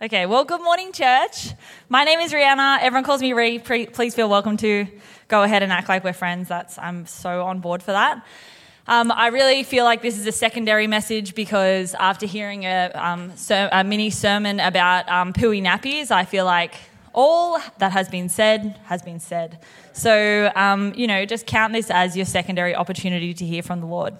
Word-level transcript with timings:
Okay, 0.00 0.26
well, 0.26 0.44
good 0.44 0.62
morning, 0.62 0.92
church. 0.92 1.54
My 1.88 2.04
name 2.04 2.20
is 2.20 2.32
Rihanna. 2.32 2.78
Everyone 2.82 3.02
calls 3.02 3.20
me 3.20 3.32
Ree. 3.32 3.58
Please 3.58 4.14
feel 4.14 4.28
welcome 4.28 4.56
to 4.58 4.86
go 5.26 5.42
ahead 5.42 5.64
and 5.64 5.72
act 5.72 5.88
like 5.88 6.04
we're 6.04 6.12
friends. 6.12 6.46
That's 6.46 6.78
I'm 6.78 7.04
so 7.04 7.42
on 7.42 7.58
board 7.58 7.82
for 7.82 7.90
that. 7.90 8.24
Um, 8.86 9.10
I 9.10 9.26
really 9.26 9.64
feel 9.64 9.84
like 9.84 10.00
this 10.00 10.16
is 10.16 10.24
a 10.28 10.30
secondary 10.30 10.86
message 10.86 11.34
because 11.34 11.94
after 11.94 12.26
hearing 12.26 12.62
a, 12.62 12.92
um, 12.94 13.36
ser- 13.36 13.70
a 13.72 13.82
mini 13.82 14.10
sermon 14.10 14.60
about 14.60 15.08
um, 15.08 15.32
pooey 15.32 15.60
nappies, 15.60 16.12
I 16.12 16.24
feel 16.24 16.44
like 16.44 16.76
all 17.12 17.58
that 17.78 17.90
has 17.90 18.08
been 18.08 18.28
said 18.28 18.78
has 18.84 19.02
been 19.02 19.18
said. 19.18 19.58
So, 19.94 20.52
um, 20.54 20.94
you 20.94 21.08
know, 21.08 21.26
just 21.26 21.44
count 21.44 21.72
this 21.72 21.90
as 21.90 22.16
your 22.16 22.24
secondary 22.24 22.76
opportunity 22.76 23.34
to 23.34 23.44
hear 23.44 23.64
from 23.64 23.80
the 23.80 23.86
Lord 23.86 24.16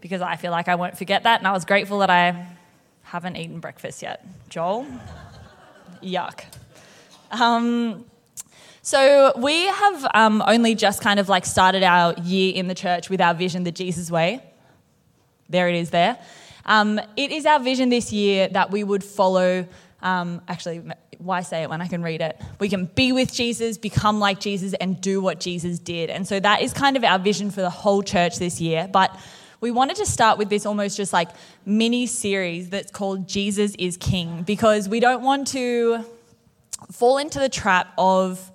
because 0.00 0.22
I 0.22 0.34
feel 0.34 0.50
like 0.50 0.66
I 0.66 0.74
won't 0.74 0.98
forget 0.98 1.22
that. 1.22 1.38
And 1.38 1.46
I 1.46 1.52
was 1.52 1.64
grateful 1.64 2.00
that 2.00 2.10
I 2.10 2.57
haven't 3.10 3.36
eaten 3.36 3.58
breakfast 3.58 4.02
yet. 4.02 4.24
Joel? 4.50 4.86
Yuck. 6.02 6.44
Um, 7.30 8.04
so 8.82 9.32
we 9.36 9.64
have 9.64 10.06
um, 10.12 10.42
only 10.46 10.74
just 10.74 11.00
kind 11.00 11.18
of 11.18 11.28
like 11.28 11.46
started 11.46 11.82
our 11.82 12.12
year 12.22 12.54
in 12.54 12.68
the 12.68 12.74
church 12.74 13.08
with 13.08 13.20
our 13.20 13.32
vision, 13.32 13.64
the 13.64 13.72
Jesus 13.72 14.10
way. 14.10 14.42
There 15.48 15.70
it 15.70 15.74
is 15.76 15.88
there. 15.88 16.18
Um, 16.66 17.00
it 17.16 17.32
is 17.32 17.46
our 17.46 17.58
vision 17.58 17.88
this 17.88 18.12
year 18.12 18.48
that 18.48 18.70
we 18.70 18.84
would 18.84 19.02
follow, 19.02 19.66
um, 20.02 20.42
actually, 20.46 20.82
why 21.16 21.40
say 21.40 21.62
it 21.62 21.70
when 21.70 21.80
I 21.80 21.88
can 21.88 22.02
read 22.02 22.20
it? 22.20 22.38
We 22.58 22.68
can 22.68 22.84
be 22.84 23.12
with 23.12 23.32
Jesus, 23.32 23.78
become 23.78 24.20
like 24.20 24.38
Jesus, 24.38 24.74
and 24.74 25.00
do 25.00 25.22
what 25.22 25.40
Jesus 25.40 25.78
did. 25.78 26.10
And 26.10 26.28
so 26.28 26.38
that 26.40 26.60
is 26.60 26.74
kind 26.74 26.94
of 26.94 27.04
our 27.04 27.18
vision 27.18 27.50
for 27.50 27.62
the 27.62 27.70
whole 27.70 28.02
church 28.02 28.38
this 28.38 28.60
year. 28.60 28.86
But 28.92 29.18
we 29.60 29.70
wanted 29.70 29.96
to 29.96 30.06
start 30.06 30.38
with 30.38 30.48
this 30.48 30.64
almost 30.66 30.96
just 30.96 31.12
like 31.12 31.28
mini 31.66 32.06
series 32.06 32.70
that's 32.70 32.90
called 32.90 33.28
Jesus 33.28 33.74
is 33.78 33.96
King 33.96 34.42
because 34.42 34.88
we 34.88 35.00
don't 35.00 35.22
want 35.22 35.48
to 35.48 36.04
fall 36.92 37.18
into 37.18 37.38
the 37.38 37.48
trap 37.48 37.92
of 37.98 38.50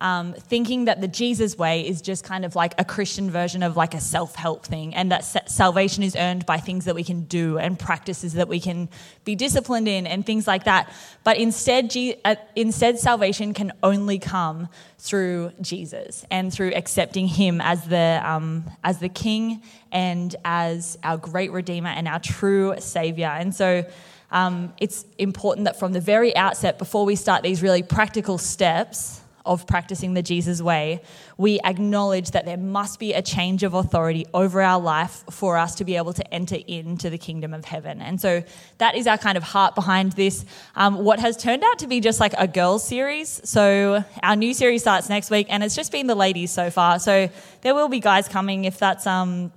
um, 0.00 0.32
thinking 0.34 0.84
that 0.84 1.00
the 1.00 1.08
Jesus 1.08 1.58
way 1.58 1.86
is 1.86 2.00
just 2.00 2.24
kind 2.24 2.44
of 2.44 2.54
like 2.54 2.74
a 2.78 2.84
Christian 2.84 3.30
version 3.30 3.62
of 3.62 3.76
like 3.76 3.94
a 3.94 4.00
self 4.00 4.34
help 4.34 4.64
thing, 4.64 4.94
and 4.94 5.10
that 5.10 5.24
salvation 5.50 6.02
is 6.02 6.14
earned 6.14 6.46
by 6.46 6.58
things 6.58 6.84
that 6.84 6.94
we 6.94 7.02
can 7.02 7.22
do 7.22 7.58
and 7.58 7.78
practices 7.78 8.34
that 8.34 8.48
we 8.48 8.60
can 8.60 8.88
be 9.24 9.34
disciplined 9.34 9.88
in 9.88 10.06
and 10.06 10.24
things 10.24 10.46
like 10.46 10.64
that. 10.64 10.92
But 11.24 11.38
instead, 11.38 11.90
G- 11.90 12.16
uh, 12.24 12.36
instead, 12.54 12.98
salvation 12.98 13.54
can 13.54 13.72
only 13.82 14.18
come 14.18 14.68
through 14.98 15.52
Jesus 15.60 16.24
and 16.30 16.52
through 16.52 16.72
accepting 16.74 17.26
Him 17.26 17.60
as 17.60 17.84
the 17.84 18.20
um, 18.24 18.64
as 18.84 18.98
the 18.98 19.08
King 19.08 19.62
and 19.90 20.34
as 20.44 20.96
our 21.02 21.16
great 21.16 21.50
Redeemer 21.50 21.90
and 21.90 22.06
our 22.06 22.20
true 22.20 22.74
Savior. 22.78 23.28
And 23.28 23.54
so. 23.54 23.84
Um, 24.30 24.74
it's 24.78 25.06
important 25.16 25.64
that 25.64 25.78
from 25.78 25.94
the 25.94 26.02
very 26.02 26.36
outset, 26.36 26.76
before 26.76 27.06
we 27.06 27.16
start 27.16 27.42
these 27.42 27.62
really 27.62 27.82
practical 27.82 28.36
steps, 28.36 29.22
of 29.48 29.66
practicing 29.66 30.14
the 30.14 30.22
Jesus 30.22 30.62
way, 30.62 31.00
we 31.36 31.58
acknowledge 31.64 32.30
that 32.32 32.44
there 32.44 32.56
must 32.56 33.00
be 33.00 33.14
a 33.14 33.22
change 33.22 33.62
of 33.62 33.74
authority 33.74 34.26
over 34.34 34.60
our 34.60 34.78
life 34.78 35.24
for 35.30 35.56
us 35.56 35.74
to 35.76 35.84
be 35.84 35.96
able 35.96 36.12
to 36.12 36.32
enter 36.32 36.58
into 36.66 37.10
the 37.10 37.18
kingdom 37.18 37.54
of 37.54 37.64
heaven. 37.64 38.00
And 38.00 38.20
so 38.20 38.44
that 38.76 38.94
is 38.94 39.06
our 39.06 39.18
kind 39.18 39.36
of 39.36 39.42
heart 39.42 39.74
behind 39.74 40.12
this. 40.12 40.44
Um, 40.76 41.02
what 41.02 41.18
has 41.18 41.36
turned 41.36 41.64
out 41.64 41.78
to 41.80 41.86
be 41.86 42.00
just 42.00 42.20
like 42.20 42.34
a 42.38 42.46
girls 42.46 42.86
series. 42.86 43.40
So 43.44 44.04
our 44.22 44.36
new 44.36 44.52
series 44.54 44.82
starts 44.82 45.08
next 45.08 45.30
week, 45.30 45.46
and 45.50 45.64
it's 45.64 45.74
just 45.74 45.90
been 45.90 46.06
the 46.06 46.14
ladies 46.14 46.50
so 46.50 46.70
far. 46.70 46.98
So 46.98 47.28
there 47.62 47.74
will 47.74 47.88
be 47.88 48.00
guys 48.00 48.28
coming 48.28 48.66
if 48.66 48.78
that's 48.78 49.06
um, 49.06 49.50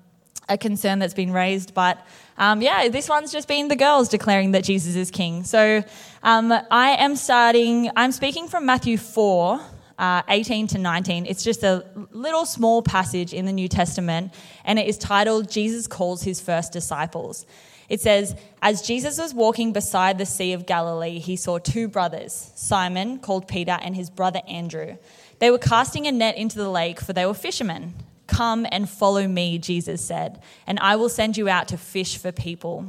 a 0.47 0.57
concern 0.57 0.99
that's 0.99 1.13
been 1.13 1.33
raised, 1.33 1.73
but. 1.73 2.03
Um, 2.37 2.59
yeah, 2.63 2.87
this 2.89 3.07
one's 3.07 3.31
just 3.31 3.47
been 3.47 3.67
the 3.67 3.75
girls 3.75 4.09
declaring 4.09 4.53
that 4.53 4.63
Jesus 4.63 4.95
is 4.95 5.11
king. 5.11 5.43
So 5.43 5.83
um, 6.23 6.51
I 6.71 6.91
am 6.93 7.15
starting, 7.15 7.91
I'm 7.95 8.11
speaking 8.11 8.47
from 8.47 8.65
Matthew 8.65 8.97
4, 8.97 9.61
uh, 10.01 10.23
18 10.29 10.65
to 10.67 10.79
19. 10.79 11.27
It's 11.27 11.43
just 11.43 11.63
a 11.63 11.85
little 12.11 12.45
small 12.45 12.81
passage 12.81 13.33
in 13.33 13.45
the 13.45 13.53
New 13.53 13.67
Testament, 13.67 14.33
and 14.65 14.79
it 14.79 14.87
is 14.87 14.97
titled 14.97 15.49
Jesus 15.49 15.87
Calls 15.87 16.23
His 16.23 16.41
First 16.41 16.73
Disciples. 16.73 17.45
It 17.87 18.01
says, 18.01 18.35
As 18.63 18.81
Jesus 18.81 19.19
was 19.19 19.33
walking 19.33 19.73
beside 19.73 20.17
the 20.17 20.25
Sea 20.25 20.53
of 20.53 20.65
Galilee, 20.65 21.19
he 21.19 21.35
saw 21.35 21.59
two 21.59 21.87
brothers, 21.87 22.51
Simon, 22.55 23.19
called 23.19 23.47
Peter, 23.47 23.77
and 23.79 23.95
his 23.95 24.09
brother 24.09 24.41
Andrew. 24.47 24.97
They 25.37 25.51
were 25.51 25.59
casting 25.59 26.07
a 26.07 26.11
net 26.11 26.35
into 26.35 26.57
the 26.57 26.69
lake, 26.69 26.99
for 26.99 27.13
they 27.13 27.25
were 27.25 27.35
fishermen. 27.35 27.93
Come 28.25 28.65
and 28.71 28.89
follow 28.89 29.27
me, 29.27 29.59
Jesus 29.59 30.03
said, 30.03 30.41
and 30.65 30.79
I 30.79 30.95
will 30.95 31.09
send 31.09 31.37
you 31.37 31.47
out 31.47 31.67
to 31.67 31.77
fish 31.77 32.17
for 32.17 32.31
people. 32.31 32.87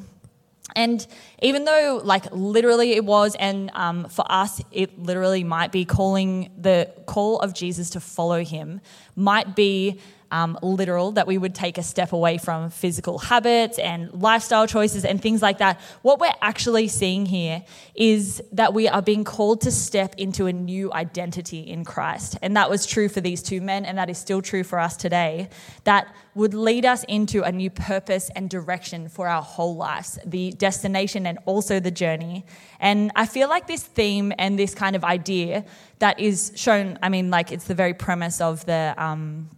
And 0.74 1.06
even 1.42 1.64
though, 1.64 2.00
like, 2.02 2.24
literally 2.32 2.92
it 2.92 3.04
was, 3.04 3.34
and 3.36 3.70
um, 3.74 4.08
for 4.08 4.24
us, 4.30 4.60
it 4.70 4.98
literally 4.98 5.44
might 5.44 5.72
be 5.72 5.84
calling 5.84 6.50
the 6.56 6.90
call 7.06 7.38
of 7.40 7.54
Jesus 7.54 7.90
to 7.90 8.00
follow 8.00 8.44
him, 8.44 8.80
might 9.16 9.54
be 9.54 10.00
um, 10.32 10.58
literal, 10.62 11.12
that 11.12 11.26
we 11.26 11.38
would 11.38 11.54
take 11.54 11.78
a 11.78 11.82
step 11.82 12.12
away 12.12 12.38
from 12.38 12.70
physical 12.70 13.18
habits 13.18 13.78
and 13.78 14.12
lifestyle 14.14 14.66
choices 14.66 15.04
and 15.04 15.20
things 15.20 15.42
like 15.42 15.58
that. 15.58 15.78
What 16.00 16.18
we're 16.18 16.32
actually 16.40 16.88
seeing 16.88 17.26
here 17.26 17.62
is 17.94 18.42
that 18.52 18.72
we 18.72 18.88
are 18.88 19.02
being 19.02 19.24
called 19.24 19.60
to 19.60 19.70
step 19.70 20.14
into 20.16 20.46
a 20.46 20.52
new 20.52 20.90
identity 20.92 21.60
in 21.60 21.84
Christ. 21.84 22.38
And 22.42 22.56
that 22.56 22.70
was 22.70 22.86
true 22.86 23.08
for 23.10 23.20
these 23.20 23.42
two 23.42 23.60
men, 23.60 23.84
and 23.84 23.98
that 23.98 24.08
is 24.08 24.18
still 24.18 24.40
true 24.40 24.64
for 24.64 24.78
us 24.78 24.96
today. 24.96 25.50
That 25.84 26.12
would 26.34 26.54
lead 26.54 26.86
us 26.86 27.04
into 27.04 27.42
a 27.42 27.52
new 27.52 27.68
purpose 27.68 28.30
and 28.34 28.48
direction 28.48 29.10
for 29.10 29.28
our 29.28 29.42
whole 29.42 29.76
lives, 29.76 30.18
the 30.24 30.52
destination 30.52 31.26
and 31.26 31.38
also 31.44 31.78
the 31.78 31.90
journey. 31.90 32.46
And 32.80 33.12
I 33.14 33.26
feel 33.26 33.50
like 33.50 33.66
this 33.66 33.82
theme 33.82 34.32
and 34.38 34.58
this 34.58 34.74
kind 34.74 34.96
of 34.96 35.04
idea 35.04 35.66
that 35.98 36.18
is 36.18 36.52
shown, 36.54 36.98
I 37.02 37.10
mean, 37.10 37.30
like 37.30 37.52
it's 37.52 37.66
the 37.66 37.74
very 37.74 37.92
premise 37.92 38.40
of 38.40 38.64
the. 38.64 38.94
Um, 38.96 39.50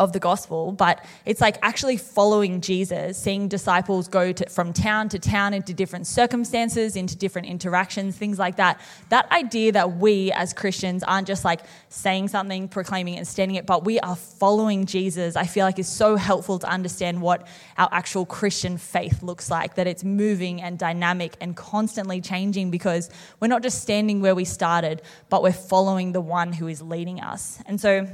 of 0.00 0.14
the 0.14 0.18
gospel, 0.18 0.72
but 0.72 1.04
it's 1.26 1.42
like 1.42 1.58
actually 1.60 1.98
following 1.98 2.62
Jesus, 2.62 3.18
seeing 3.18 3.48
disciples 3.48 4.08
go 4.08 4.32
to, 4.32 4.48
from 4.48 4.72
town 4.72 5.10
to 5.10 5.18
town 5.18 5.52
into 5.52 5.74
different 5.74 6.06
circumstances, 6.06 6.96
into 6.96 7.14
different 7.14 7.46
interactions, 7.46 8.16
things 8.16 8.38
like 8.38 8.56
that. 8.56 8.80
That 9.10 9.30
idea 9.30 9.72
that 9.72 9.98
we 9.98 10.32
as 10.32 10.54
Christians 10.54 11.02
aren't 11.02 11.26
just 11.26 11.44
like 11.44 11.60
saying 11.90 12.28
something, 12.28 12.66
proclaiming 12.66 13.14
it, 13.14 13.18
and 13.18 13.28
standing 13.28 13.56
it, 13.56 13.66
but 13.66 13.84
we 13.84 14.00
are 14.00 14.16
following 14.16 14.86
Jesus, 14.86 15.36
I 15.36 15.44
feel 15.44 15.66
like 15.66 15.78
is 15.78 15.86
so 15.86 16.16
helpful 16.16 16.58
to 16.60 16.66
understand 16.66 17.20
what 17.20 17.46
our 17.76 17.90
actual 17.92 18.24
Christian 18.24 18.78
faith 18.78 19.22
looks 19.22 19.50
like, 19.50 19.74
that 19.74 19.86
it's 19.86 20.02
moving 20.02 20.62
and 20.62 20.78
dynamic 20.78 21.36
and 21.42 21.54
constantly 21.54 22.22
changing 22.22 22.70
because 22.70 23.10
we're 23.38 23.48
not 23.48 23.62
just 23.62 23.82
standing 23.82 24.22
where 24.22 24.34
we 24.34 24.46
started, 24.46 25.02
but 25.28 25.42
we're 25.42 25.52
following 25.52 26.12
the 26.12 26.22
one 26.22 26.54
who 26.54 26.68
is 26.68 26.80
leading 26.80 27.20
us. 27.20 27.58
And 27.66 27.78
so, 27.78 28.08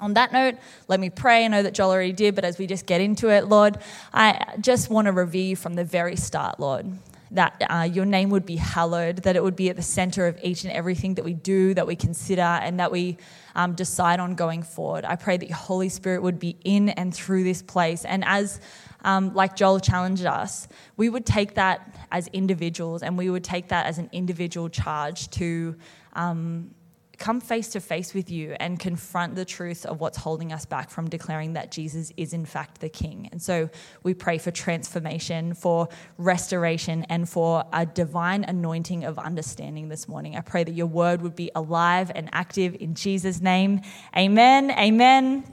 on 0.00 0.14
that 0.14 0.32
note, 0.32 0.56
let 0.88 1.00
me 1.00 1.10
pray. 1.10 1.44
I 1.44 1.48
know 1.48 1.62
that 1.62 1.74
Joel 1.74 1.90
already 1.90 2.12
did, 2.12 2.34
but 2.34 2.44
as 2.44 2.58
we 2.58 2.66
just 2.66 2.86
get 2.86 3.00
into 3.00 3.30
it, 3.30 3.46
Lord, 3.46 3.78
I 4.12 4.54
just 4.60 4.90
want 4.90 5.06
to 5.06 5.12
review 5.12 5.56
from 5.56 5.74
the 5.74 5.84
very 5.84 6.16
start, 6.16 6.60
Lord, 6.60 6.86
that 7.30 7.62
uh, 7.68 7.82
your 7.82 8.04
name 8.04 8.30
would 8.30 8.46
be 8.46 8.56
hallowed, 8.56 9.18
that 9.18 9.36
it 9.36 9.42
would 9.42 9.56
be 9.56 9.70
at 9.70 9.76
the 9.76 9.82
center 9.82 10.26
of 10.26 10.38
each 10.42 10.64
and 10.64 10.72
everything 10.72 11.14
that 11.14 11.24
we 11.24 11.34
do, 11.34 11.74
that 11.74 11.86
we 11.86 11.96
consider, 11.96 12.42
and 12.42 12.78
that 12.78 12.92
we 12.92 13.16
um, 13.54 13.74
decide 13.74 14.20
on 14.20 14.34
going 14.34 14.62
forward. 14.62 15.04
I 15.04 15.16
pray 15.16 15.36
that 15.36 15.48
your 15.48 15.56
Holy 15.56 15.88
Spirit 15.88 16.22
would 16.22 16.38
be 16.38 16.56
in 16.64 16.90
and 16.90 17.14
through 17.14 17.44
this 17.44 17.62
place. 17.62 18.04
And 18.04 18.24
as 18.24 18.60
um, 19.04 19.34
like 19.34 19.56
Joel 19.56 19.80
challenged 19.80 20.26
us, 20.26 20.68
we 20.96 21.08
would 21.08 21.24
take 21.24 21.54
that 21.54 21.96
as 22.10 22.26
individuals 22.28 23.02
and 23.02 23.16
we 23.16 23.30
would 23.30 23.44
take 23.44 23.68
that 23.68 23.86
as 23.86 23.98
an 23.98 24.10
individual 24.12 24.68
charge 24.68 25.30
to 25.30 25.76
um, 26.14 26.74
come 27.18 27.40
face 27.40 27.68
to 27.68 27.80
face 27.80 28.14
with 28.14 28.30
you 28.30 28.56
and 28.60 28.78
confront 28.78 29.34
the 29.34 29.44
truth 29.44 29.86
of 29.86 30.00
what's 30.00 30.18
holding 30.18 30.52
us 30.52 30.66
back 30.66 30.90
from 30.90 31.08
declaring 31.08 31.54
that 31.54 31.70
Jesus 31.70 32.12
is 32.16 32.32
in 32.32 32.44
fact 32.44 32.80
the 32.80 32.88
King. 32.88 33.28
And 33.32 33.40
so 33.40 33.70
we 34.02 34.14
pray 34.14 34.38
for 34.38 34.50
transformation, 34.50 35.54
for 35.54 35.88
restoration, 36.18 37.04
and 37.08 37.28
for 37.28 37.64
a 37.72 37.86
divine 37.86 38.44
anointing 38.44 39.04
of 39.04 39.18
understanding 39.18 39.88
this 39.88 40.08
morning. 40.08 40.36
I 40.36 40.40
pray 40.40 40.64
that 40.64 40.72
your 40.72 40.86
word 40.86 41.22
would 41.22 41.36
be 41.36 41.50
alive 41.54 42.12
and 42.14 42.28
active 42.32 42.76
in 42.80 42.94
Jesus' 42.94 43.40
name. 43.40 43.80
Amen. 44.16 44.70
Amen. 44.70 45.44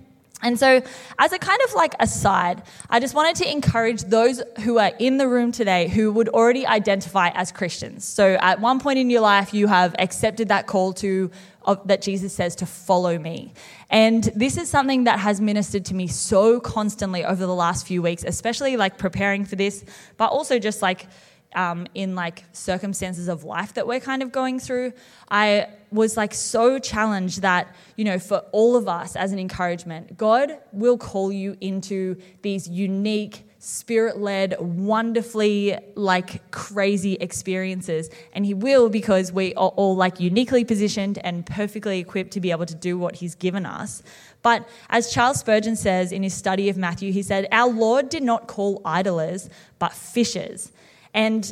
And 0.43 0.59
so, 0.59 0.81
as 1.17 1.31
a 1.31 1.39
kind 1.39 1.59
of 1.65 1.73
like 1.73 1.95
aside, 2.01 2.63
I 2.89 2.99
just 2.99 3.15
wanted 3.15 3.37
to 3.37 3.49
encourage 3.49 4.01
those 4.03 4.43
who 4.59 4.77
are 4.77 4.91
in 4.99 5.17
the 5.17 5.27
room 5.27 5.53
today 5.53 5.87
who 5.87 6.11
would 6.11 6.27
already 6.27 6.67
identify 6.67 7.29
as 7.29 7.53
Christians. 7.53 8.03
So, 8.03 8.33
at 8.41 8.59
one 8.59 8.81
point 8.81 8.99
in 8.99 9.09
your 9.09 9.21
life, 9.21 9.53
you 9.53 9.67
have 9.67 9.95
accepted 9.99 10.49
that 10.49 10.67
call 10.67 10.91
to 10.95 11.31
of, 11.65 11.87
that 11.87 12.01
Jesus 12.01 12.33
says 12.33 12.55
to 12.57 12.65
follow 12.65 13.17
me. 13.17 13.53
And 13.89 14.23
this 14.35 14.57
is 14.57 14.69
something 14.69 15.05
that 15.05 15.19
has 15.19 15.39
ministered 15.39 15.85
to 15.85 15.95
me 15.95 16.07
so 16.07 16.59
constantly 16.59 17.23
over 17.23 17.45
the 17.45 17.55
last 17.55 17.87
few 17.87 18.01
weeks, 18.01 18.23
especially 18.23 18.77
like 18.77 18.97
preparing 18.97 19.45
for 19.45 19.55
this, 19.55 19.85
but 20.17 20.27
also 20.27 20.59
just 20.59 20.81
like 20.81 21.07
um, 21.55 21.87
in 21.93 22.15
like 22.15 22.43
circumstances 22.51 23.27
of 23.27 23.43
life 23.43 23.73
that 23.75 23.87
we're 23.87 23.99
kind 23.99 24.23
of 24.23 24.31
going 24.31 24.59
through. 24.59 24.93
I 25.29 25.67
was 25.91 26.17
like 26.17 26.33
so 26.33 26.79
challenged 26.79 27.41
that, 27.41 27.75
you 27.95 28.05
know, 28.05 28.19
for 28.19 28.37
all 28.51 28.75
of 28.75 28.87
us 28.87 29.15
as 29.15 29.31
an 29.31 29.39
encouragement, 29.39 30.17
God 30.17 30.57
will 30.71 30.97
call 30.97 31.31
you 31.31 31.55
into 31.61 32.17
these 32.41 32.67
unique 32.67 33.43
spirit 33.63 34.17
led, 34.17 34.55
wonderfully 34.59 35.77
like 35.95 36.51
crazy 36.51 37.13
experiences. 37.13 38.09
And 38.33 38.45
He 38.45 38.53
will 38.53 38.89
because 38.89 39.31
we 39.31 39.53
are 39.55 39.69
all 39.69 39.95
like 39.95 40.19
uniquely 40.19 40.65
positioned 40.65 41.17
and 41.19 41.45
perfectly 41.45 41.99
equipped 41.99 42.31
to 42.31 42.41
be 42.41 42.51
able 42.51 42.65
to 42.65 42.75
do 42.75 42.97
what 42.97 43.15
He's 43.15 43.35
given 43.35 43.65
us. 43.65 44.03
But 44.41 44.67
as 44.89 45.11
Charles 45.11 45.39
Spurgeon 45.39 45.77
says 45.77 46.11
in 46.11 46.21
his 46.21 46.33
study 46.33 46.67
of 46.69 46.75
Matthew, 46.75 47.13
he 47.13 47.23
said, 47.23 47.47
Our 47.51 47.71
Lord 47.71 48.09
did 48.09 48.23
not 48.23 48.47
call 48.47 48.81
idlers, 48.83 49.49
but 49.79 49.93
fishers. 49.93 50.71
And 51.13 51.51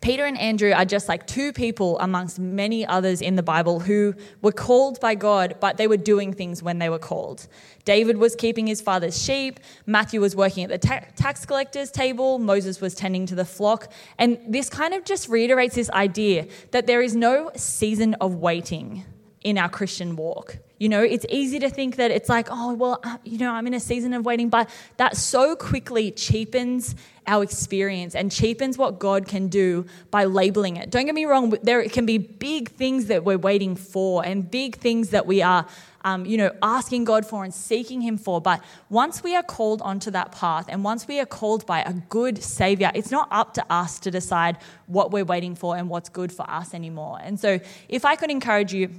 Peter 0.00 0.24
and 0.24 0.38
Andrew 0.38 0.70
are 0.72 0.84
just 0.84 1.08
like 1.08 1.26
two 1.26 1.52
people 1.52 1.98
amongst 1.98 2.38
many 2.38 2.86
others 2.86 3.20
in 3.20 3.36
the 3.36 3.42
Bible 3.42 3.80
who 3.80 4.14
were 4.42 4.52
called 4.52 5.00
by 5.00 5.14
God, 5.14 5.56
but 5.60 5.76
they 5.76 5.88
were 5.88 5.96
doing 5.96 6.32
things 6.32 6.62
when 6.62 6.78
they 6.78 6.88
were 6.88 6.98
called. 6.98 7.48
David 7.84 8.18
was 8.18 8.36
keeping 8.36 8.66
his 8.66 8.80
father's 8.80 9.20
sheep, 9.20 9.58
Matthew 9.86 10.20
was 10.20 10.36
working 10.36 10.64
at 10.64 10.70
the 10.70 10.78
ta- 10.78 11.04
tax 11.16 11.44
collector's 11.44 11.90
table, 11.90 12.38
Moses 12.38 12.80
was 12.80 12.94
tending 12.94 13.26
to 13.26 13.34
the 13.34 13.44
flock. 13.44 13.90
And 14.18 14.38
this 14.46 14.68
kind 14.68 14.94
of 14.94 15.04
just 15.04 15.28
reiterates 15.28 15.74
this 15.74 15.90
idea 15.90 16.46
that 16.70 16.86
there 16.86 17.02
is 17.02 17.16
no 17.16 17.50
season 17.56 18.14
of 18.14 18.36
waiting 18.36 19.04
in 19.42 19.58
our 19.58 19.68
Christian 19.68 20.16
walk. 20.16 20.58
You 20.78 20.88
know, 20.88 21.02
it's 21.02 21.26
easy 21.28 21.58
to 21.58 21.70
think 21.70 21.96
that 21.96 22.12
it's 22.12 22.28
like, 22.28 22.48
oh, 22.50 22.72
well, 22.74 23.00
uh, 23.02 23.18
you 23.24 23.38
know, 23.38 23.50
I'm 23.50 23.66
in 23.66 23.74
a 23.74 23.80
season 23.80 24.14
of 24.14 24.24
waiting, 24.24 24.48
but 24.48 24.70
that 24.96 25.16
so 25.16 25.56
quickly 25.56 26.12
cheapens 26.12 26.94
our 27.26 27.42
experience 27.42 28.14
and 28.14 28.32
cheapens 28.32 28.78
what 28.78 28.98
God 28.98 29.26
can 29.26 29.48
do 29.48 29.86
by 30.10 30.24
labeling 30.24 30.76
it. 30.76 30.90
Don't 30.90 31.04
get 31.04 31.14
me 31.14 31.26
wrong, 31.26 31.50
there 31.62 31.86
can 31.88 32.06
be 32.06 32.18
big 32.18 32.70
things 32.70 33.06
that 33.06 33.24
we're 33.24 33.38
waiting 33.38 33.76
for 33.76 34.24
and 34.24 34.48
big 34.48 34.76
things 34.76 35.10
that 35.10 35.26
we 35.26 35.42
are, 35.42 35.66
um, 36.04 36.24
you 36.24 36.38
know, 36.38 36.50
asking 36.62 37.04
God 37.04 37.26
for 37.26 37.44
and 37.44 37.52
seeking 37.52 38.00
Him 38.00 38.16
for. 38.16 38.40
But 38.40 38.62
once 38.88 39.22
we 39.22 39.36
are 39.36 39.42
called 39.42 39.82
onto 39.82 40.10
that 40.12 40.32
path 40.32 40.66
and 40.68 40.84
once 40.84 41.06
we 41.06 41.20
are 41.20 41.26
called 41.26 41.66
by 41.66 41.82
a 41.82 41.92
good 41.92 42.42
Savior, 42.42 42.90
it's 42.94 43.10
not 43.10 43.28
up 43.30 43.52
to 43.54 43.72
us 43.72 43.98
to 44.00 44.10
decide 44.10 44.56
what 44.86 45.10
we're 45.10 45.24
waiting 45.24 45.54
for 45.54 45.76
and 45.76 45.90
what's 45.90 46.08
good 46.08 46.32
for 46.32 46.48
us 46.48 46.72
anymore. 46.72 47.18
And 47.22 47.38
so, 47.38 47.60
if 47.88 48.04
I 48.04 48.16
could 48.16 48.30
encourage 48.30 48.72
you, 48.72 48.90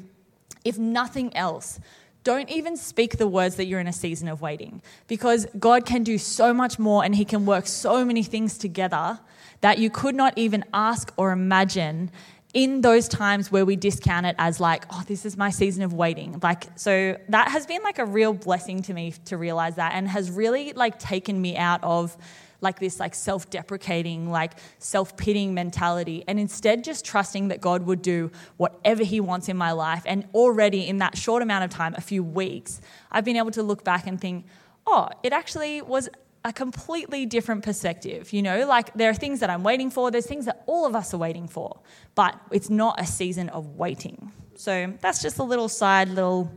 if 0.63 0.77
nothing 0.77 1.35
else, 1.35 1.79
don't 2.23 2.49
even 2.49 2.75
speak 2.75 3.17
the 3.17 3.27
words 3.27 3.55
that 3.55 3.65
you're 3.65 3.79
in 3.79 3.87
a 3.87 3.93
season 3.93 4.27
of 4.27 4.41
waiting 4.41 4.81
because 5.07 5.47
God 5.57 5.85
can 5.85 6.03
do 6.03 6.17
so 6.17 6.53
much 6.53 6.77
more 6.77 7.03
and 7.03 7.15
He 7.15 7.25
can 7.25 7.45
work 7.45 7.65
so 7.65 8.03
many 8.03 8.23
things 8.23 8.57
together 8.57 9.19
that 9.61 9.77
you 9.77 9.89
could 9.89 10.15
not 10.15 10.37
even 10.37 10.63
ask 10.73 11.13
or 11.17 11.31
imagine 11.31 12.11
in 12.53 12.81
those 12.81 13.07
times 13.07 13.51
where 13.51 13.63
we 13.63 13.75
discount 13.75 14.25
it 14.25 14.35
as 14.39 14.59
like 14.59 14.83
oh 14.91 15.03
this 15.07 15.25
is 15.25 15.37
my 15.37 15.49
season 15.49 15.83
of 15.83 15.93
waiting. 15.93 16.39
Like 16.41 16.67
so 16.77 17.17
that 17.29 17.49
has 17.49 17.65
been 17.65 17.83
like 17.83 17.99
a 17.99 18.05
real 18.05 18.33
blessing 18.33 18.81
to 18.83 18.93
me 18.93 19.13
to 19.25 19.37
realize 19.37 19.75
that 19.75 19.93
and 19.93 20.07
has 20.07 20.29
really 20.29 20.73
like 20.73 20.99
taken 20.99 21.41
me 21.41 21.55
out 21.55 21.83
of 21.83 22.17
like 22.61 22.79
this 22.79 22.99
like 22.99 23.15
self-deprecating, 23.15 24.29
like 24.29 24.53
self-pitying 24.79 25.53
mentality 25.53 26.23
and 26.27 26.39
instead 26.39 26.83
just 26.83 27.05
trusting 27.05 27.49
that 27.49 27.61
God 27.61 27.85
would 27.85 28.01
do 28.01 28.31
whatever 28.57 29.03
he 29.03 29.19
wants 29.19 29.49
in 29.49 29.57
my 29.57 29.71
life. 29.71 30.03
And 30.05 30.27
already 30.33 30.87
in 30.87 30.97
that 30.97 31.17
short 31.17 31.41
amount 31.41 31.63
of 31.63 31.69
time, 31.69 31.95
a 31.97 32.01
few 32.01 32.23
weeks, 32.23 32.81
I've 33.11 33.25
been 33.25 33.37
able 33.37 33.51
to 33.51 33.63
look 33.63 33.83
back 33.83 34.07
and 34.07 34.19
think, 34.19 34.45
"Oh, 34.85 35.09
it 35.23 35.33
actually 35.33 35.81
was 35.81 36.09
a 36.45 36.53
completely 36.53 37.25
different 37.25 37.63
perspective. 37.63 38.31
You 38.33 38.41
know, 38.41 38.65
like 38.65 38.93
there 38.93 39.09
are 39.09 39.13
things 39.13 39.39
that 39.41 39.49
I'm 39.49 39.63
waiting 39.63 39.89
for, 39.89 40.09
there's 40.11 40.25
things 40.25 40.45
that 40.45 40.63
all 40.67 40.85
of 40.85 40.95
us 40.95 41.13
are 41.13 41.17
waiting 41.17 41.47
for, 41.47 41.79
but 42.15 42.39
it's 42.51 42.69
not 42.69 42.99
a 42.99 43.05
season 43.05 43.49
of 43.49 43.75
waiting. 43.75 44.31
So 44.55 44.93
that's 45.01 45.21
just 45.21 45.37
a 45.39 45.43
little 45.43 45.69
side, 45.69 46.09
little 46.09 46.51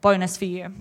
bonus 0.00 0.36
for 0.36 0.46
you. 0.46 0.72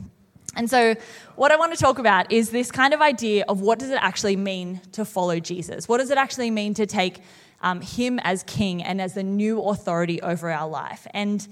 And 0.55 0.69
so, 0.69 0.95
what 1.35 1.51
I 1.51 1.57
want 1.57 1.73
to 1.73 1.79
talk 1.79 1.99
about 1.99 2.31
is 2.31 2.49
this 2.49 2.71
kind 2.71 2.93
of 2.93 3.01
idea 3.01 3.45
of 3.47 3.61
what 3.61 3.79
does 3.79 3.89
it 3.89 3.99
actually 4.01 4.35
mean 4.35 4.81
to 4.93 5.03
follow 5.03 5.39
Jesus? 5.39 5.87
What 5.87 5.97
does 5.97 6.09
it 6.09 6.17
actually 6.17 6.49
mean 6.51 6.73
to 6.75 6.85
take 6.85 7.19
um, 7.61 7.81
Him 7.81 8.19
as 8.23 8.43
King 8.43 8.83
and 8.83 9.01
as 9.01 9.15
the 9.15 9.23
new 9.23 9.61
authority 9.61 10.21
over 10.21 10.49
our 10.49 10.67
life? 10.67 11.05
And, 11.13 11.45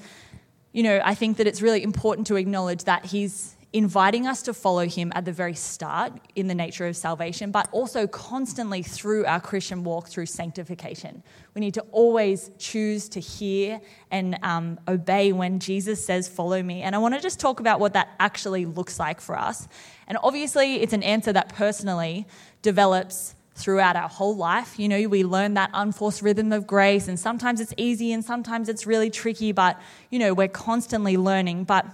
you 0.72 0.84
know, 0.84 1.02
I 1.04 1.16
think 1.16 1.38
that 1.38 1.48
it's 1.48 1.62
really 1.62 1.84
important 1.84 2.28
to 2.28 2.36
acknowledge 2.36 2.86
that 2.86 3.06
He's 3.06 3.53
inviting 3.74 4.28
us 4.28 4.44
to 4.44 4.54
follow 4.54 4.88
him 4.88 5.12
at 5.16 5.26
the 5.26 5.32
very 5.32 5.56
start 5.56 6.14
in 6.36 6.48
the 6.48 6.54
nature 6.54 6.86
of 6.86 6.96
salvation, 6.96 7.50
but 7.50 7.68
also 7.72 8.06
constantly 8.06 8.84
through 8.84 9.26
our 9.26 9.42
Christian 9.42 9.84
walk 9.84 10.08
through 10.08 10.28
sanctification. 10.28 11.24
We 11.56 11.62
need 11.62 11.74
to 11.74 11.82
always 11.92 12.52
choose 12.60 13.10
to 13.10 13.20
hear 13.20 13.82
and 14.12 14.38
um, 14.44 14.80
obey 14.88 15.34
when 15.34 15.60
Jesus 15.60 16.06
says, 16.06 16.28
Follow 16.28 16.62
me. 16.62 16.84
And 16.84 16.96
I 16.96 17.00
want 17.00 17.16
to 17.16 17.20
just 17.20 17.40
talk 17.40 17.60
about 17.60 17.80
what 17.80 17.94
that 17.94 18.10
actually 18.20 18.68
looks 18.68 19.00
like 19.00 19.20
for 19.20 19.38
us. 19.38 19.68
And 20.08 20.20
obviously, 20.22 20.76
it's 20.76 20.94
an 20.94 21.04
answer 21.04 21.34
that 21.34 21.50
personally 21.50 22.28
develops 22.62 23.34
throughout 23.56 23.96
our 23.96 24.10
whole 24.10 24.36
life. 24.36 24.80
You 24.80 24.88
know, 24.88 25.08
we 25.08 25.24
learn 25.24 25.56
that 25.56 25.72
unforced 25.74 26.22
rhythm 26.22 26.52
of 26.52 26.68
grace, 26.68 27.08
and 27.08 27.20
sometimes 27.20 27.60
it's 27.60 27.74
easy 27.78 28.12
and 28.12 28.24
sometimes 28.24 28.70
it's 28.70 28.86
really 28.86 29.10
tricky, 29.10 29.52
but, 29.52 29.82
you 30.12 30.20
know, 30.20 30.34
we're 30.34 30.48
constantly 30.48 31.18
learning. 31.18 31.64
But 31.64 31.86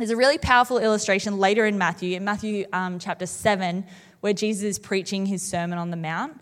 there's 0.00 0.10
a 0.10 0.16
really 0.16 0.38
powerful 0.38 0.78
illustration 0.78 1.38
later 1.38 1.66
in 1.66 1.76
Matthew, 1.76 2.16
in 2.16 2.24
Matthew 2.24 2.64
um, 2.72 2.98
chapter 2.98 3.26
7, 3.26 3.84
where 4.20 4.32
Jesus 4.32 4.64
is 4.64 4.78
preaching 4.78 5.26
his 5.26 5.42
Sermon 5.42 5.78
on 5.78 5.90
the 5.90 5.96
Mount. 5.96 6.40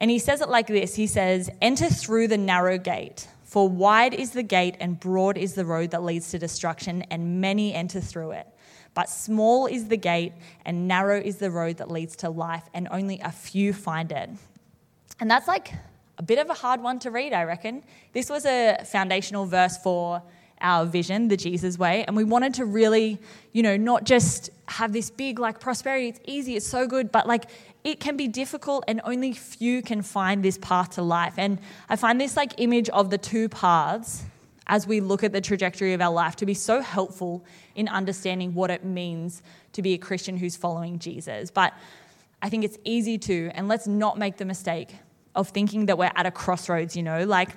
And 0.00 0.10
he 0.10 0.18
says 0.18 0.40
it 0.40 0.48
like 0.48 0.66
this 0.66 0.96
He 0.96 1.06
says, 1.06 1.48
Enter 1.62 1.88
through 1.88 2.28
the 2.28 2.36
narrow 2.36 2.76
gate, 2.76 3.28
for 3.44 3.68
wide 3.68 4.14
is 4.14 4.32
the 4.32 4.42
gate 4.42 4.76
and 4.80 4.98
broad 4.98 5.38
is 5.38 5.54
the 5.54 5.64
road 5.64 5.92
that 5.92 6.02
leads 6.02 6.30
to 6.30 6.40
destruction, 6.40 7.02
and 7.02 7.40
many 7.40 7.72
enter 7.72 8.00
through 8.00 8.32
it. 8.32 8.48
But 8.94 9.08
small 9.08 9.66
is 9.66 9.86
the 9.86 9.96
gate 9.96 10.32
and 10.64 10.88
narrow 10.88 11.20
is 11.20 11.36
the 11.36 11.52
road 11.52 11.76
that 11.76 11.90
leads 11.90 12.16
to 12.16 12.30
life, 12.30 12.64
and 12.74 12.88
only 12.90 13.20
a 13.20 13.30
few 13.30 13.72
find 13.72 14.10
it. 14.10 14.30
And 15.20 15.30
that's 15.30 15.46
like 15.46 15.72
a 16.18 16.22
bit 16.24 16.38
of 16.38 16.50
a 16.50 16.54
hard 16.54 16.80
one 16.80 16.98
to 17.00 17.12
read, 17.12 17.32
I 17.32 17.44
reckon. 17.44 17.84
This 18.12 18.28
was 18.28 18.44
a 18.44 18.78
foundational 18.84 19.46
verse 19.46 19.76
for 19.76 20.20
our 20.60 20.84
vision, 20.84 21.28
the 21.28 21.36
Jesus 21.36 21.78
way. 21.78 22.04
And 22.04 22.16
we 22.16 22.24
wanted 22.24 22.54
to 22.54 22.64
really, 22.64 23.18
you 23.52 23.62
know, 23.62 23.76
not 23.76 24.04
just 24.04 24.50
have 24.66 24.92
this 24.92 25.10
big 25.10 25.38
like 25.38 25.60
prosperity, 25.60 26.08
it's 26.08 26.20
easy, 26.26 26.56
it's 26.56 26.66
so 26.66 26.86
good, 26.86 27.10
but 27.10 27.26
like 27.26 27.44
it 27.84 28.00
can 28.00 28.16
be 28.16 28.28
difficult 28.28 28.84
and 28.88 29.00
only 29.04 29.32
few 29.32 29.82
can 29.82 30.02
find 30.02 30.42
this 30.42 30.58
path 30.58 30.90
to 30.90 31.02
life. 31.02 31.34
And 31.36 31.58
I 31.88 31.96
find 31.96 32.20
this 32.20 32.36
like 32.36 32.54
image 32.58 32.88
of 32.90 33.10
the 33.10 33.18
two 33.18 33.48
paths 33.48 34.24
as 34.66 34.86
we 34.86 35.00
look 35.00 35.24
at 35.24 35.32
the 35.32 35.40
trajectory 35.40 35.94
of 35.94 36.00
our 36.00 36.12
life 36.12 36.36
to 36.36 36.46
be 36.46 36.54
so 36.54 36.80
helpful 36.80 37.44
in 37.74 37.88
understanding 37.88 38.54
what 38.54 38.70
it 38.70 38.84
means 38.84 39.42
to 39.72 39.82
be 39.82 39.94
a 39.94 39.98
Christian 39.98 40.36
who's 40.36 40.56
following 40.56 40.98
Jesus. 40.98 41.50
But 41.50 41.72
I 42.42 42.50
think 42.50 42.64
it's 42.64 42.78
easy 42.84 43.18
to, 43.18 43.50
and 43.54 43.68
let's 43.68 43.86
not 43.86 44.18
make 44.18 44.36
the 44.36 44.44
mistake 44.44 44.94
of 45.34 45.48
thinking 45.48 45.86
that 45.86 45.96
we're 45.96 46.10
at 46.14 46.26
a 46.26 46.30
crossroads, 46.30 46.96
you 46.96 47.02
know, 47.02 47.24
like 47.24 47.50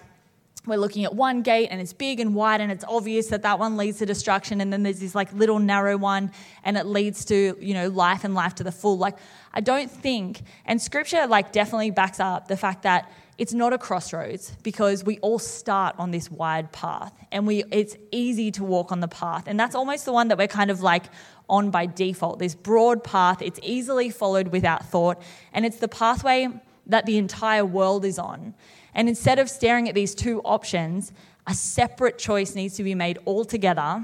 we're 0.66 0.78
looking 0.78 1.06
at 1.06 1.16
one 1.16 1.42
gate 1.42 1.70
and 1.72 1.82
it's 1.82 1.94
big 1.94 2.20
and 2.20 2.36
wide 2.36 2.62
and 2.62 2.72
it's 2.72 2.86
obvious 2.88 3.28
that 3.28 3.42
that 3.42 3.58
one 3.58 3.78
leads 3.78 3.98
to 3.98 4.06
destruction 4.06 4.62
and 4.62 4.72
then 4.72 4.84
there's 4.84 5.00
this 5.00 5.16
like 5.16 5.32
little 5.34 5.60
narrow 5.60 5.98
one 5.98 6.32
and 6.64 6.78
it 6.78 6.86
leads 6.86 7.26
to 7.26 7.58
you 7.60 7.74
know 7.74 7.88
life 7.90 8.24
and 8.24 8.36
life 8.36 8.56
to 8.56 8.64
the 8.64 8.72
full. 8.72 8.98
Like 8.98 9.18
i 9.54 9.62
don't 9.62 9.90
think 9.90 10.42
and 10.66 10.82
scripture 10.82 11.28
like 11.28 11.52
definitely 11.52 11.92
backs 11.92 12.20
up 12.20 12.48
the 12.48 12.58
fact 12.58 12.84
that 12.84 13.12
it's 13.42 13.54
not 13.54 13.74
a 13.74 13.78
crossroads 13.80 14.56
because 14.62 15.04
we 15.04 15.18
all 15.20 15.40
start 15.40 15.96
on 15.98 16.12
this 16.12 16.30
wide 16.30 16.72
path 16.72 17.12
and 17.32 17.48
we 17.48 17.64
it's 17.72 17.96
easy 18.12 18.52
to 18.52 18.64
walk 18.64 18.92
on 18.92 19.00
the 19.00 19.08
path. 19.08 19.46
And 19.48 19.60
that's 19.60 19.74
almost 19.74 20.06
the 20.06 20.14
one 20.14 20.28
that 20.28 20.38
we're 20.38 20.48
kind 20.48 20.70
of 20.70 20.82
like 20.82 21.06
on 21.50 21.72
by 21.72 21.88
default 21.88 22.38
this 22.38 22.54
broad 22.54 23.04
path. 23.04 23.42
It's 23.42 23.60
easily 23.64 24.12
followed 24.12 24.50
without 24.50 24.86
thought 24.86 25.20
and 25.54 25.66
it's 25.66 25.78
the 25.78 25.88
pathway 25.88 26.50
that 26.86 27.08
the 27.08 27.18
entire 27.18 27.66
world 27.66 28.06
is 28.06 28.20
on 28.20 28.54
and 28.94 29.08
instead 29.10 29.40
of 29.40 29.50
staring 29.50 29.88
at 29.88 29.96
these 29.96 30.14
two 30.16 30.42
options, 30.42 31.12
a 31.48 31.54
separate 31.54 32.18
choice 32.18 32.56
needs 32.56 32.76
to 32.76 32.84
be 32.84 32.96
made 32.96 33.18
altogether 33.26 34.04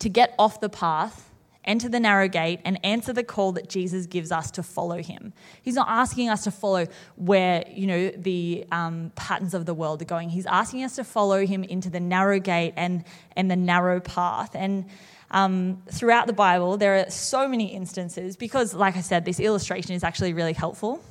to 0.00 0.08
get 0.08 0.34
off 0.38 0.60
the 0.60 0.68
path, 0.68 1.30
enter 1.64 1.88
the 1.88 2.00
narrow 2.00 2.28
gate, 2.28 2.60
and 2.64 2.78
answer 2.84 3.12
the 3.12 3.24
call 3.24 3.52
that 3.52 3.68
Jesus 3.68 4.06
gives 4.06 4.30
us 4.30 4.50
to 4.50 4.62
follow 4.62 5.02
him. 5.02 5.32
He's 5.62 5.74
not 5.74 5.88
asking 5.88 6.28
us 6.28 6.44
to 6.44 6.50
follow 6.50 6.86
where, 7.16 7.64
you 7.70 7.86
know, 7.86 8.10
the 8.10 8.66
um, 8.70 9.12
patterns 9.14 9.54
of 9.54 9.64
the 9.64 9.74
world 9.74 10.02
are 10.02 10.06
going. 10.06 10.28
He's 10.28 10.46
asking 10.46 10.84
us 10.84 10.96
to 10.96 11.04
follow 11.04 11.46
him 11.46 11.64
into 11.64 11.88
the 11.88 12.00
narrow 12.00 12.38
gate 12.38 12.74
and, 12.76 13.04
and 13.36 13.50
the 13.50 13.56
narrow 13.56 14.00
path. 14.00 14.54
And 14.54 14.86
um, 15.30 15.82
throughout 15.90 16.26
the 16.26 16.32
Bible, 16.32 16.76
there 16.76 16.96
are 16.98 17.10
so 17.10 17.48
many 17.48 17.72
instances 17.72 18.36
because, 18.36 18.74
like 18.74 18.96
I 18.96 19.00
said, 19.00 19.24
this 19.24 19.40
illustration 19.40 19.94
is 19.94 20.04
actually 20.04 20.34
really 20.34 20.52
helpful. 20.52 21.02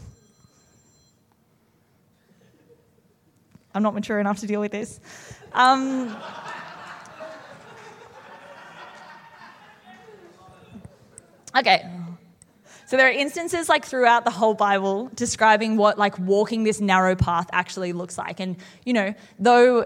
I'm 3.73 3.83
not 3.83 3.93
mature 3.93 4.19
enough 4.19 4.39
to 4.39 4.47
deal 4.47 4.59
with 4.59 4.71
this. 4.71 4.99
Um, 5.53 6.15
okay. 11.57 11.89
So 12.85 12.97
there 12.97 13.07
are 13.07 13.11
instances 13.11 13.69
like 13.69 13.85
throughout 13.85 14.25
the 14.25 14.31
whole 14.31 14.53
Bible 14.53 15.09
describing 15.15 15.77
what 15.77 15.97
like 15.97 16.17
walking 16.19 16.63
this 16.63 16.79
narrow 16.79 17.15
path 17.15 17.47
actually 17.51 17.93
looks 17.93 18.17
like. 18.17 18.39
And 18.39 18.57
you 18.85 18.93
know, 18.93 19.13
though 19.39 19.85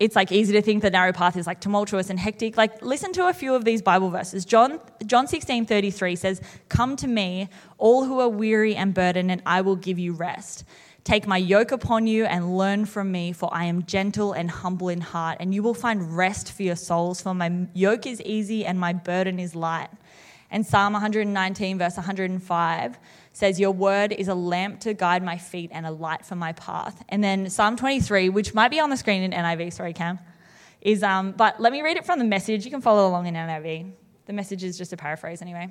it's 0.00 0.16
like 0.16 0.32
easy 0.32 0.52
to 0.52 0.62
think 0.62 0.82
the 0.82 0.90
narrow 0.90 1.12
path 1.12 1.36
is 1.36 1.46
like 1.46 1.60
tumultuous 1.60 2.10
and 2.10 2.18
hectic. 2.18 2.56
Like 2.56 2.82
listen 2.82 3.12
to 3.14 3.28
a 3.28 3.32
few 3.32 3.54
of 3.54 3.64
these 3.64 3.80
Bible 3.80 4.10
verses. 4.10 4.44
John 4.44 4.80
John 5.06 5.26
16, 5.26 5.66
33 5.66 6.16
says, 6.16 6.40
Come 6.68 6.96
to 6.96 7.06
me, 7.06 7.48
all 7.78 8.04
who 8.04 8.20
are 8.20 8.28
weary 8.28 8.74
and 8.74 8.92
burdened, 8.92 9.30
and 9.30 9.42
I 9.46 9.60
will 9.60 9.76
give 9.76 9.98
you 9.98 10.12
rest. 10.12 10.64
Take 11.04 11.26
my 11.26 11.36
yoke 11.36 11.70
upon 11.70 12.06
you 12.06 12.24
and 12.24 12.56
learn 12.56 12.86
from 12.86 13.12
me, 13.12 13.32
for 13.32 13.52
I 13.52 13.66
am 13.66 13.84
gentle 13.84 14.32
and 14.32 14.50
humble 14.50 14.88
in 14.88 15.02
heart, 15.02 15.36
and 15.38 15.54
you 15.54 15.62
will 15.62 15.74
find 15.74 16.16
rest 16.16 16.50
for 16.50 16.62
your 16.62 16.76
souls, 16.76 17.20
for 17.20 17.34
my 17.34 17.66
yoke 17.74 18.06
is 18.06 18.22
easy 18.22 18.64
and 18.64 18.80
my 18.80 18.94
burden 18.94 19.38
is 19.38 19.54
light. 19.54 19.90
And 20.50 20.64
Psalm 20.64 20.94
119, 20.94 21.78
verse 21.78 21.96
105 21.96 22.98
says, 23.34 23.60
Your 23.60 23.72
word 23.72 24.12
is 24.12 24.28
a 24.28 24.34
lamp 24.34 24.80
to 24.80 24.94
guide 24.94 25.22
my 25.22 25.36
feet 25.36 25.70
and 25.74 25.84
a 25.84 25.90
light 25.90 26.24
for 26.24 26.36
my 26.36 26.52
path. 26.52 27.04
And 27.10 27.22
then 27.22 27.50
Psalm 27.50 27.76
23, 27.76 28.30
which 28.30 28.54
might 28.54 28.70
be 28.70 28.80
on 28.80 28.88
the 28.88 28.96
screen 28.96 29.22
in 29.22 29.32
NIV, 29.32 29.74
sorry, 29.74 29.92
Cam, 29.92 30.18
is, 30.80 31.02
um, 31.02 31.32
but 31.32 31.60
let 31.60 31.72
me 31.72 31.82
read 31.82 31.98
it 31.98 32.06
from 32.06 32.18
the 32.18 32.24
message. 32.24 32.64
You 32.64 32.70
can 32.70 32.80
follow 32.80 33.06
along 33.08 33.26
in 33.26 33.34
NIV. 33.34 33.92
The 34.24 34.32
message 34.32 34.64
is 34.64 34.78
just 34.78 34.94
a 34.94 34.96
paraphrase 34.96 35.42
anyway. 35.42 35.68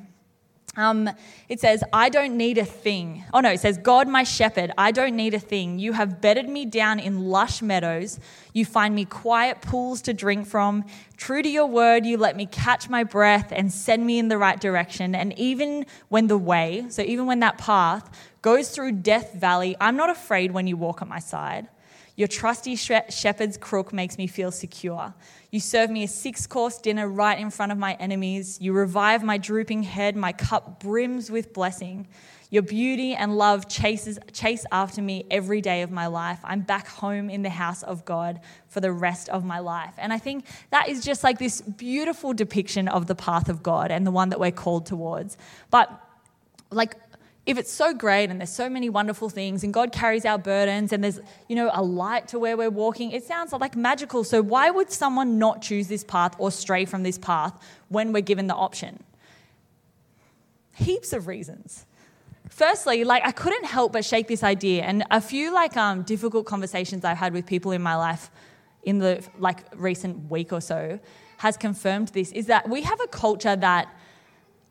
Um, 0.76 1.08
it 1.50 1.60
says, 1.60 1.84
I 1.94 2.10
don't 2.10 2.36
need 2.36 2.58
a 2.58 2.66
thing. 2.66 3.24
Oh 3.32 3.42
no, 3.42 3.52
it 3.52 3.60
says, 3.60 3.78
God, 3.78 4.08
my 4.08 4.24
shepherd, 4.24 4.72
I 4.76 4.92
don't 4.92 5.16
need 5.16 5.36
a 5.36 5.40
thing. 5.40 5.78
You 5.78 5.94
have 5.94 6.20
bedded 6.20 6.50
me 6.50 6.66
down 6.66 7.00
in 7.00 7.26
lush 7.26 7.62
meadows. 7.62 8.20
You 8.54 8.66
find 8.66 8.96
me 8.96 9.06
quiet 9.06 9.62
pools 9.62 10.02
to 10.04 10.14
drink 10.14 10.48
from. 10.48 10.86
True 11.16 11.44
to 11.44 11.50
your 11.50 11.68
word, 11.68 12.08
you 12.08 12.18
let 12.18 12.36
me 12.36 12.48
catch 12.48 12.90
my 12.90 13.04
breath 13.04 13.52
and 13.52 13.72
send 13.72 14.04
me 14.04 14.18
in 14.18 14.30
the 14.30 14.38
right 14.40 14.60
direction. 14.60 15.14
And 15.14 15.38
even 15.38 15.86
when 16.10 16.26
the 16.26 16.40
way, 16.40 16.86
so 16.90 17.04
even 17.04 17.28
when 17.28 17.40
that 17.42 17.60
path 17.60 18.10
goes 18.42 18.72
through 18.72 18.94
Death 18.94 19.34
Valley, 19.36 19.76
I'm 19.80 19.96
not 19.96 20.10
afraid 20.10 20.52
when 20.54 20.66
you 20.66 20.76
walk 20.76 21.04
at 21.04 21.08
my 21.08 21.20
side. 21.20 21.68
Your 22.16 22.28
trusty 22.28 22.76
shepherd's 22.76 23.58
crook 23.58 23.92
makes 23.92 24.20
me 24.20 24.28
feel 24.28 24.52
secure. 24.52 25.16
You 25.50 25.60
serve 25.60 25.90
me 25.90 26.04
a 26.04 26.08
six 26.08 26.46
course 26.46 26.78
dinner 26.78 27.08
right 27.08 27.40
in 27.40 27.50
front 27.50 27.72
of 27.72 27.80
my 27.80 27.94
enemies. 27.96 28.60
You 28.62 28.74
revive 28.74 29.24
my 29.24 29.40
drooping 29.40 29.84
head. 29.84 30.16
My 30.16 30.32
cup 30.32 30.80
brims 30.80 31.32
with 31.32 31.54
blessing. 31.54 32.08
Your 32.52 32.62
beauty 32.62 33.16
and 33.16 33.36
love 33.36 33.68
chases, 33.68 34.20
chase 34.32 34.64
after 34.72 35.02
me 35.02 35.26
every 35.32 35.60
day 35.60 35.82
of 35.82 35.90
my 35.90 36.06
life. 36.06 36.38
I'm 36.44 36.62
back 36.62 36.88
home 36.88 37.32
in 37.32 37.42
the 37.42 37.50
house 37.50 37.82
of 37.82 38.06
God 38.06 38.42
for 38.68 38.80
the 38.80 38.92
rest 38.92 39.28
of 39.30 39.44
my 39.44 39.58
life. 39.58 39.96
And 39.98 40.14
I 40.14 40.20
think 40.20 40.46
that 40.70 40.90
is 40.90 41.04
just 41.04 41.24
like 41.24 41.40
this 41.40 41.62
beautiful 41.62 42.32
depiction 42.32 42.88
of 42.88 43.08
the 43.08 43.16
path 43.16 43.50
of 43.50 43.64
God 43.64 43.90
and 43.90 44.06
the 44.06 44.12
one 44.12 44.30
that 44.30 44.40
we're 44.40 44.52
called 44.52 44.86
towards. 44.86 45.36
But 45.72 46.00
like 46.70 46.96
if 47.46 47.58
it's 47.58 47.72
so 47.72 47.94
great 47.94 48.30
and 48.30 48.40
there's 48.40 48.54
so 48.54 48.70
many 48.70 48.90
wonderful 48.90 49.30
things 49.30 49.64
and 49.64 49.74
God 49.74 49.92
carries 49.92 50.24
our 50.24 50.38
burdens 50.38 50.94
and 50.94 51.04
there's, 51.04 51.20
you 51.50 51.56
know, 51.56 51.70
a 51.74 51.84
light 51.84 52.30
to 52.30 52.40
where 52.40 52.56
we're 52.56 52.70
walking, 52.70 53.12
it 53.12 53.24
sounds 53.24 53.52
like 53.52 53.76
magical. 53.76 54.24
So 54.24 54.42
why 54.42 54.70
would 54.70 54.92
someone 54.92 55.40
not 55.40 55.62
choose 55.62 55.90
this 55.90 56.06
path 56.06 56.36
or 56.38 56.52
stray 56.52 56.86
from 56.86 57.04
this 57.04 57.18
path 57.18 57.54
when 57.90 58.14
we're 58.14 58.22
given 58.22 58.48
the 58.48 58.56
option? 58.56 59.04
Heaps 60.76 61.12
of 61.12 61.28
reasons. 61.28 61.86
Firstly, 62.50 63.04
like 63.04 63.26
I 63.26 63.32
couldn't 63.32 63.66
help 63.66 63.92
but 63.92 64.06
shake 64.06 64.28
this 64.28 64.44
idea 64.44 64.84
and 64.84 65.04
a 65.12 65.20
few 65.20 65.54
like 65.54 65.76
um, 65.76 66.04
difficult 66.04 66.46
conversations 66.46 67.04
I've 67.04 67.18
had 67.18 67.34
with 67.34 67.46
people 67.46 67.74
in 67.74 67.82
my 67.82 67.96
life 67.96 68.32
in 68.84 69.00
the 69.00 69.22
like 69.38 69.66
recent 69.76 70.30
week 70.30 70.54
or 70.54 70.62
so 70.62 71.00
has 71.38 71.58
confirmed 71.58 72.10
this 72.10 72.32
is 72.32 72.46
that 72.46 72.70
we 72.70 72.84
have 72.84 73.02
a 73.02 73.08
culture 73.08 73.56
that 73.56 73.94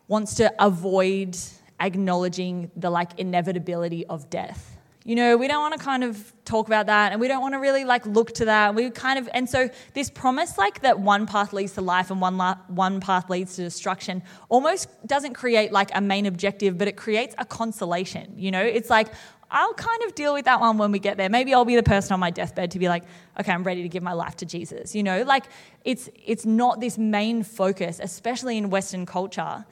wants 0.09 0.35
to 0.37 0.53
avoid 0.65 1.37
acknowledging 1.83 2.71
the 2.77 2.91
like 2.91 3.19
inevitability 3.19 4.07
of 4.07 4.31
death. 4.31 4.79
You 5.05 5.17
know, 5.17 5.37
we 5.37 5.49
don't 5.49 5.61
want 5.61 5.77
to 5.77 5.85
kind 5.85 6.05
of 6.05 6.33
talk 6.45 6.69
about 6.69 6.87
that 6.87 7.11
and 7.11 7.21
we 7.21 7.27
don't 7.27 7.43
want 7.43 7.55
to 7.55 7.59
really 7.59 7.85
like 7.85 8.07
look 8.07 8.33
to 8.35 8.45
that. 8.45 8.77
We 8.77 8.89
kind 8.91 9.19
of, 9.19 9.29
and 9.35 9.51
so 9.51 9.69
this 9.95 10.09
promise 10.09 10.57
like 10.57 10.83
that 10.83 11.01
one 11.01 11.27
path 11.27 11.53
leads 11.53 11.73
to 11.73 11.81
life 11.81 12.13
and 12.13 12.21
one, 12.21 12.37
la- 12.37 12.59
one 12.69 13.01
path 13.01 13.29
leads 13.29 13.57
to 13.57 13.63
destruction 13.63 14.23
almost 14.49 14.89
doesn't 15.05 15.35
create 15.35 15.73
like 15.73 15.91
a 15.93 16.01
main 16.01 16.25
objective, 16.27 16.79
but 16.79 16.87
it 16.87 16.97
creates 16.97 17.35
a 17.39 17.45
consolation. 17.45 18.35
You 18.37 18.53
know, 18.53 18.63
it's 18.63 18.91
like, 18.91 19.09
I'll 19.51 19.75
kind 19.75 20.03
of 20.05 20.15
deal 20.15 20.33
with 20.33 20.45
that 20.47 20.61
one 20.61 20.79
when 20.79 20.93
we 20.93 21.01
get 21.01 21.17
there. 21.17 21.29
Maybe 21.29 21.53
I'll 21.53 21.65
be 21.65 21.77
the 21.77 21.83
person 21.83 22.15
on 22.15 22.21
my 22.21 22.31
deathbed 22.31 22.71
to 22.71 22.79
be 22.79 22.89
like, 22.89 23.03
okay, 23.39 23.53
I'm 23.53 23.65
ready 23.65 23.83
to 23.83 23.89
give 23.89 24.03
my 24.05 24.15
life 24.15 24.37
to 24.37 24.47
Jesus. 24.47 24.95
You 24.95 25.03
know, 25.03 25.25
like 25.25 25.45
it's 25.85 26.09
it's 26.25 26.47
not 26.47 26.81
this 26.81 26.97
main 26.97 27.43
focus, 27.43 28.01
especially 28.03 28.57
in 28.57 28.71
Western 28.71 29.05
culture. 29.05 29.67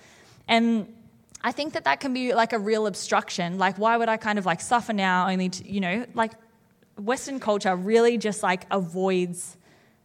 And 0.48 0.92
I 1.42 1.52
think 1.52 1.72
that 1.72 1.84
that 1.84 2.00
can 2.00 2.12
be 2.12 2.34
like 2.34 2.52
a 2.52 2.58
real 2.58 2.86
obstruction. 2.86 3.58
Like, 3.58 3.76
why 3.78 3.96
would 3.96 4.08
I 4.08 4.16
kind 4.16 4.38
of 4.38 4.46
like 4.46 4.60
suffer 4.60 4.92
now 4.92 5.28
only 5.28 5.48
to, 5.48 5.70
you 5.70 5.80
know, 5.80 6.06
like 6.14 6.32
Western 6.98 7.40
culture 7.40 7.74
really 7.74 8.18
just 8.18 8.42
like 8.42 8.66
avoids 8.70 9.56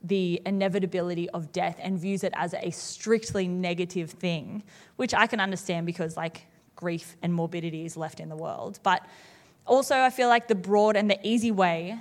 the 0.02 0.42
inevitability 0.46 1.30
of 1.32 1.52
death 1.52 1.78
and 1.82 2.00
views 2.00 2.24
it 2.24 2.32
as 2.36 2.54
a 2.54 2.70
strictly 2.72 3.48
negative 3.48 4.12
thing, 4.12 4.64
which 4.96 5.14
I 5.14 5.28
can 5.28 5.40
understand 5.40 5.86
because 5.86 6.16
like 6.16 6.46
grief 6.76 7.18
and 7.22 7.34
morbidity 7.34 7.86
is 7.86 7.98
left 7.98 8.20
in 8.20 8.30
the 8.30 8.36
world. 8.36 8.80
But 8.84 9.06
also, 9.66 9.96
I 9.96 10.12
feel 10.12 10.28
like 10.30 10.48
the 10.48 10.56
broad 10.56 10.96
and 10.96 11.10
the 11.10 11.20
easy 11.28 11.52
way 11.52 12.00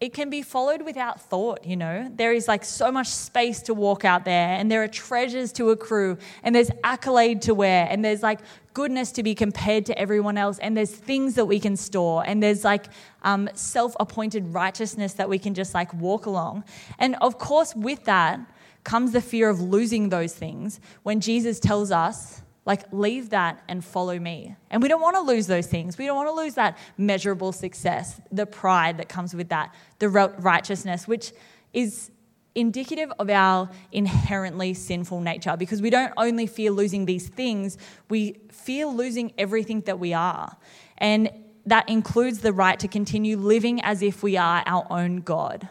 it 0.00 0.12
can 0.12 0.28
be 0.28 0.42
followed 0.42 0.82
without 0.82 1.20
thought, 1.20 1.64
you 1.64 1.76
know. 1.76 2.10
There 2.14 2.32
is 2.32 2.46
like 2.46 2.64
so 2.64 2.92
much 2.92 3.08
space 3.08 3.62
to 3.62 3.74
walk 3.74 4.04
out 4.04 4.24
there, 4.26 4.48
and 4.48 4.70
there 4.70 4.82
are 4.82 4.88
treasures 4.88 5.52
to 5.52 5.70
accrue, 5.70 6.18
and 6.42 6.54
there's 6.54 6.70
accolade 6.84 7.42
to 7.42 7.54
wear, 7.54 7.86
and 7.90 8.04
there's 8.04 8.22
like 8.22 8.40
goodness 8.74 9.10
to 9.12 9.22
be 9.22 9.34
compared 9.34 9.86
to 9.86 9.98
everyone 9.98 10.36
else, 10.36 10.58
and 10.58 10.76
there's 10.76 10.90
things 10.90 11.34
that 11.36 11.46
we 11.46 11.58
can 11.58 11.76
store, 11.76 12.22
and 12.26 12.42
there's 12.42 12.62
like 12.62 12.86
um, 13.22 13.48
self 13.54 13.96
appointed 13.98 14.52
righteousness 14.52 15.14
that 15.14 15.30
we 15.30 15.38
can 15.38 15.54
just 15.54 15.72
like 15.72 15.92
walk 15.94 16.26
along. 16.26 16.64
And 16.98 17.16
of 17.22 17.38
course, 17.38 17.74
with 17.74 18.04
that 18.04 18.40
comes 18.84 19.12
the 19.12 19.22
fear 19.22 19.48
of 19.48 19.60
losing 19.62 20.10
those 20.10 20.34
things 20.34 20.78
when 21.04 21.20
Jesus 21.20 21.58
tells 21.58 21.90
us, 21.90 22.42
like, 22.66 22.92
leave 22.92 23.30
that 23.30 23.62
and 23.68 23.82
follow 23.84 24.18
me. 24.18 24.56
And 24.70 24.82
we 24.82 24.88
don't 24.88 25.00
want 25.00 25.14
to 25.16 25.22
lose 25.22 25.46
those 25.46 25.68
things. 25.68 25.96
We 25.96 26.04
don't 26.04 26.16
want 26.16 26.28
to 26.28 26.34
lose 26.34 26.54
that 26.54 26.76
measurable 26.98 27.52
success, 27.52 28.20
the 28.32 28.44
pride 28.44 28.98
that 28.98 29.08
comes 29.08 29.34
with 29.34 29.48
that, 29.50 29.72
the 30.00 30.08
righteousness, 30.08 31.06
which 31.06 31.32
is 31.72 32.10
indicative 32.56 33.12
of 33.18 33.30
our 33.30 33.70
inherently 33.92 34.74
sinful 34.74 35.20
nature 35.20 35.56
because 35.56 35.80
we 35.80 35.90
don't 35.90 36.12
only 36.16 36.46
fear 36.46 36.70
losing 36.70 37.04
these 37.04 37.28
things, 37.28 37.78
we 38.08 38.36
fear 38.50 38.86
losing 38.86 39.32
everything 39.38 39.82
that 39.82 39.98
we 39.98 40.12
are. 40.12 40.56
And 40.98 41.30
that 41.66 41.88
includes 41.88 42.40
the 42.40 42.52
right 42.52 42.78
to 42.80 42.88
continue 42.88 43.36
living 43.36 43.80
as 43.82 44.02
if 44.02 44.22
we 44.22 44.36
are 44.36 44.62
our 44.66 44.86
own 44.90 45.18
God. 45.18 45.68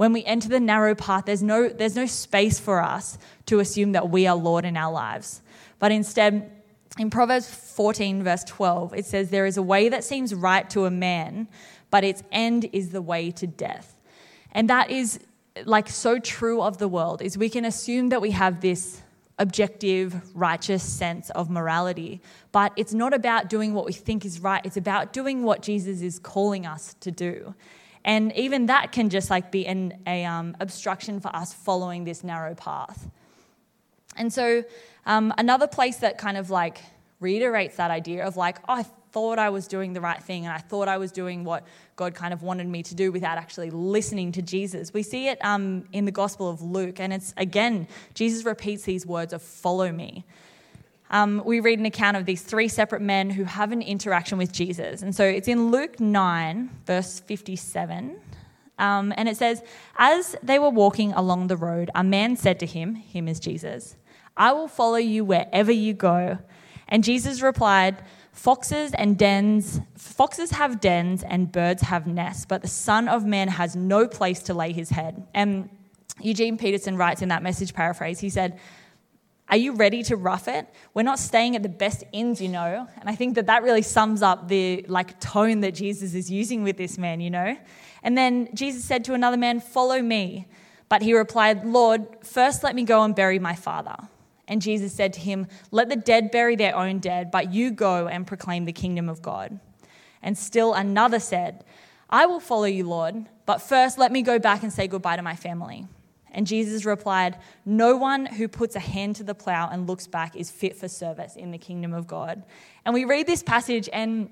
When 0.00 0.14
we 0.14 0.24
enter 0.24 0.48
the 0.48 0.60
narrow 0.60 0.94
path, 0.94 1.26
there's 1.26 1.42
no, 1.42 1.68
there's 1.68 1.94
no 1.94 2.06
space 2.06 2.58
for 2.58 2.82
us 2.82 3.18
to 3.44 3.58
assume 3.58 3.92
that 3.92 4.08
we 4.08 4.26
are 4.26 4.34
Lord 4.34 4.64
in 4.64 4.74
our 4.78 4.90
lives. 4.90 5.42
But 5.78 5.92
instead, 5.92 6.50
in 6.98 7.10
Proverbs 7.10 7.54
14, 7.54 8.22
verse 8.24 8.42
12, 8.44 8.94
it 8.94 9.04
says, 9.04 9.28
There 9.28 9.44
is 9.44 9.58
a 9.58 9.62
way 9.62 9.90
that 9.90 10.02
seems 10.02 10.34
right 10.34 10.70
to 10.70 10.86
a 10.86 10.90
man, 10.90 11.48
but 11.90 12.02
its 12.02 12.22
end 12.32 12.70
is 12.72 12.92
the 12.92 13.02
way 13.02 13.30
to 13.32 13.46
death. 13.46 13.94
And 14.52 14.70
that 14.70 14.90
is 14.90 15.20
like 15.66 15.90
so 15.90 16.18
true 16.18 16.62
of 16.62 16.78
the 16.78 16.88
world 16.88 17.20
is 17.20 17.36
we 17.36 17.50
can 17.50 17.66
assume 17.66 18.08
that 18.08 18.22
we 18.22 18.30
have 18.30 18.62
this 18.62 19.02
objective 19.38 20.34
righteous 20.34 20.82
sense 20.82 21.28
of 21.30 21.50
morality 21.50 22.20
but 22.52 22.72
it's 22.76 22.94
not 22.94 23.12
about 23.12 23.48
doing 23.48 23.74
what 23.74 23.84
we 23.84 23.92
think 23.92 24.24
is 24.24 24.38
right 24.40 24.64
it's 24.64 24.76
about 24.76 25.14
doing 25.14 25.42
what 25.42 25.62
jesus 25.62 26.02
is 26.02 26.18
calling 26.18 26.66
us 26.66 26.94
to 27.00 27.10
do 27.10 27.54
and 28.04 28.34
even 28.36 28.66
that 28.66 28.92
can 28.92 29.10
just 29.10 29.30
like 29.30 29.50
be 29.50 29.66
an 29.66 29.92
a, 30.06 30.24
um, 30.24 30.56
obstruction 30.60 31.20
for 31.20 31.34
us 31.34 31.52
following 31.52 32.04
this 32.04 32.24
narrow 32.24 32.54
path 32.54 33.08
and 34.16 34.32
so 34.32 34.64
um, 35.06 35.32
another 35.38 35.66
place 35.66 35.98
that 35.98 36.18
kind 36.18 36.36
of 36.36 36.50
like 36.50 36.80
reiterates 37.20 37.76
that 37.76 37.90
idea 37.90 38.26
of 38.26 38.36
like, 38.36 38.58
oh, 38.68 38.74
I 38.74 38.82
thought 39.12 39.38
I 39.38 39.50
was 39.50 39.66
doing 39.66 39.92
the 39.92 40.00
right 40.00 40.22
thing 40.22 40.46
and 40.46 40.54
I 40.54 40.58
thought 40.58 40.88
I 40.88 40.98
was 40.98 41.12
doing 41.12 41.44
what 41.44 41.66
God 41.96 42.14
kind 42.14 42.32
of 42.32 42.42
wanted 42.42 42.66
me 42.68 42.82
to 42.84 42.94
do 42.94 43.12
without 43.12 43.38
actually 43.38 43.70
listening 43.70 44.32
to 44.32 44.42
Jesus. 44.42 44.92
We 44.92 45.02
see 45.02 45.28
it 45.28 45.44
um, 45.44 45.84
in 45.92 46.04
the 46.04 46.12
Gospel 46.12 46.48
of 46.48 46.62
Luke, 46.62 47.00
and 47.00 47.12
it's 47.12 47.34
again, 47.36 47.88
Jesus 48.14 48.44
repeats 48.44 48.84
these 48.84 49.06
words 49.06 49.32
of 49.32 49.42
follow 49.42 49.90
me. 49.90 50.24
Um, 51.10 51.42
we 51.44 51.58
read 51.58 51.80
an 51.80 51.86
account 51.86 52.16
of 52.16 52.24
these 52.24 52.42
three 52.42 52.68
separate 52.68 53.02
men 53.02 53.30
who 53.30 53.44
have 53.44 53.72
an 53.72 53.82
interaction 53.82 54.38
with 54.38 54.52
Jesus. 54.52 55.02
And 55.02 55.14
so 55.14 55.24
it's 55.24 55.48
in 55.48 55.70
Luke 55.70 55.98
9, 55.98 56.70
verse 56.86 57.20
57. 57.20 58.16
Um, 58.78 59.12
and 59.16 59.28
it 59.28 59.36
says, 59.36 59.62
As 59.96 60.36
they 60.42 60.58
were 60.58 60.70
walking 60.70 61.12
along 61.12 61.48
the 61.48 61.56
road, 61.56 61.90
a 61.94 62.04
man 62.04 62.36
said 62.36 62.60
to 62.60 62.66
him, 62.66 62.94
Him 62.94 63.26
is 63.26 63.40
Jesus, 63.40 63.96
I 64.36 64.52
will 64.52 64.68
follow 64.68 64.96
you 64.96 65.24
wherever 65.24 65.72
you 65.72 65.92
go. 65.92 66.38
And 66.88 67.04
Jesus 67.04 67.42
replied, 67.42 68.02
Foxes 68.32 68.94
and 68.94 69.18
dens, 69.18 69.80
foxes 69.96 70.52
have 70.52 70.80
dens 70.80 71.22
and 71.24 71.50
birds 71.50 71.82
have 71.82 72.06
nests, 72.06 72.46
but 72.46 72.62
the 72.62 72.68
Son 72.68 73.08
of 73.08 73.24
Man 73.24 73.48
has 73.48 73.74
no 73.74 74.06
place 74.06 74.42
to 74.44 74.54
lay 74.54 74.72
his 74.72 74.90
head. 74.90 75.26
And 75.34 75.68
Eugene 76.20 76.56
Peterson 76.56 76.96
writes 76.96 77.22
in 77.22 77.28
that 77.28 77.42
message 77.42 77.74
paraphrase, 77.74 78.20
he 78.20 78.30
said, 78.30 78.58
Are 79.50 79.56
you 79.56 79.72
ready 79.72 80.04
to 80.04 80.16
rough 80.16 80.46
it? 80.46 80.72
We're 80.94 81.02
not 81.02 81.18
staying 81.18 81.56
at 81.56 81.64
the 81.64 81.68
best 81.68 82.04
inns, 82.12 82.40
you 82.40 82.48
know. 82.48 82.86
And 83.00 83.10
I 83.10 83.16
think 83.16 83.34
that 83.34 83.46
that 83.46 83.64
really 83.64 83.82
sums 83.82 84.22
up 84.22 84.46
the 84.46 84.86
like 84.88 85.18
tone 85.20 85.60
that 85.60 85.74
Jesus 85.74 86.14
is 86.14 86.30
using 86.30 86.62
with 86.62 86.76
this 86.76 86.96
man, 86.96 87.20
you 87.20 87.30
know. 87.30 87.56
And 88.04 88.16
then 88.16 88.48
Jesus 88.54 88.84
said 88.84 89.04
to 89.06 89.14
another 89.14 89.36
man, 89.36 89.58
Follow 89.58 90.00
me. 90.00 90.46
But 90.88 91.02
he 91.02 91.14
replied, 91.14 91.64
Lord, 91.64 92.06
first 92.22 92.62
let 92.62 92.74
me 92.74 92.84
go 92.84 93.02
and 93.02 93.14
bury 93.14 93.38
my 93.38 93.54
father. 93.54 93.96
And 94.46 94.62
Jesus 94.62 94.92
said 94.92 95.12
to 95.14 95.20
him, 95.20 95.48
Let 95.72 95.88
the 95.88 95.96
dead 95.96 96.30
bury 96.30 96.54
their 96.54 96.76
own 96.76 97.00
dead, 97.00 97.32
but 97.32 97.52
you 97.52 97.72
go 97.72 98.06
and 98.06 98.26
proclaim 98.26 98.66
the 98.66 98.72
kingdom 98.72 99.08
of 99.08 99.20
God. 99.20 99.58
And 100.22 100.38
still 100.38 100.74
another 100.74 101.18
said, 101.18 101.64
I 102.08 102.26
will 102.26 102.40
follow 102.40 102.64
you, 102.64 102.88
Lord, 102.88 103.26
but 103.46 103.58
first 103.58 103.98
let 103.98 104.12
me 104.12 104.22
go 104.22 104.38
back 104.38 104.62
and 104.62 104.72
say 104.72 104.86
goodbye 104.86 105.16
to 105.16 105.22
my 105.22 105.36
family. 105.36 105.86
And 106.32 106.46
Jesus 106.46 106.84
replied, 106.84 107.38
No 107.64 107.96
one 107.96 108.26
who 108.26 108.48
puts 108.48 108.76
a 108.76 108.80
hand 108.80 109.16
to 109.16 109.24
the 109.24 109.34
plow 109.34 109.68
and 109.70 109.86
looks 109.86 110.06
back 110.06 110.36
is 110.36 110.50
fit 110.50 110.76
for 110.76 110.88
service 110.88 111.36
in 111.36 111.50
the 111.50 111.58
kingdom 111.58 111.92
of 111.92 112.06
God. 112.06 112.42
And 112.84 112.94
we 112.94 113.04
read 113.04 113.26
this 113.26 113.42
passage, 113.42 113.88
and 113.92 114.30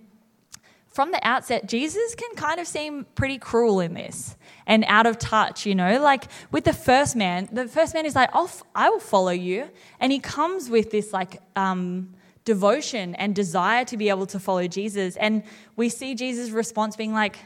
from 0.86 1.12
the 1.12 1.20
outset, 1.22 1.68
Jesus 1.68 2.14
can 2.14 2.34
kind 2.34 2.58
of 2.58 2.66
seem 2.66 3.06
pretty 3.14 3.38
cruel 3.38 3.80
in 3.80 3.94
this 3.94 4.36
and 4.66 4.84
out 4.88 5.06
of 5.06 5.18
touch, 5.18 5.66
you 5.66 5.74
know? 5.74 6.00
Like 6.00 6.24
with 6.50 6.64
the 6.64 6.72
first 6.72 7.14
man, 7.14 7.48
the 7.52 7.68
first 7.68 7.94
man 7.94 8.06
is 8.06 8.14
like, 8.14 8.30
I'll, 8.32 8.50
I 8.74 8.90
will 8.90 8.98
follow 8.98 9.30
you. 9.30 9.68
And 10.00 10.10
he 10.10 10.18
comes 10.18 10.68
with 10.68 10.90
this, 10.90 11.12
like, 11.12 11.40
um, 11.54 12.14
devotion 12.44 13.14
and 13.16 13.34
desire 13.34 13.84
to 13.84 13.96
be 13.98 14.08
able 14.08 14.24
to 14.24 14.40
follow 14.40 14.66
Jesus. 14.66 15.16
And 15.16 15.42
we 15.76 15.90
see 15.90 16.14
Jesus' 16.14 16.50
response 16.50 16.96
being 16.96 17.12
like, 17.12 17.38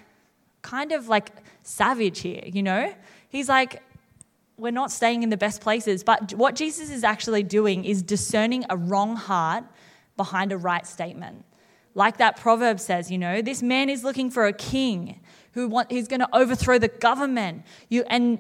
kind 0.63 0.93
of 0.93 1.09
like 1.09 1.33
savage 1.65 2.21
here, 2.21 2.43
you 2.47 2.63
know? 2.63 2.95
He's 3.29 3.49
like, 3.49 3.83
we're 4.63 4.71
not 4.71 4.93
staying 4.93 5.25
in 5.25 5.29
the 5.29 5.37
best 5.37 5.61
places. 5.61 6.05
But 6.05 6.33
what 6.35 6.55
Jesus 6.55 6.91
is 6.91 7.03
actually 7.03 7.43
doing 7.43 7.85
is 7.85 8.03
discerning 8.03 8.65
a 8.71 8.77
wrong 8.77 9.17
heart 9.17 9.65
behind 10.17 10.53
a 10.53 10.57
right 10.57 10.87
statement. 10.87 11.45
Like 11.95 12.19
that 12.19 12.37
proverb 12.37 12.81
says, 12.81 13.11
you 13.11 13.19
know, 13.19 13.43
this 13.43 13.63
man 13.63 13.91
is 13.91 14.05
looking 14.05 14.31
for 14.31 14.47
a 14.47 14.53
king 14.53 15.21
who 15.53 15.69
want, 15.69 15.91
he's 15.91 16.09
going 16.09 16.21
to 16.21 16.29
overthrow 16.35 16.79
the 16.79 16.89
government. 16.89 17.65
You, 17.91 18.05
and 18.07 18.39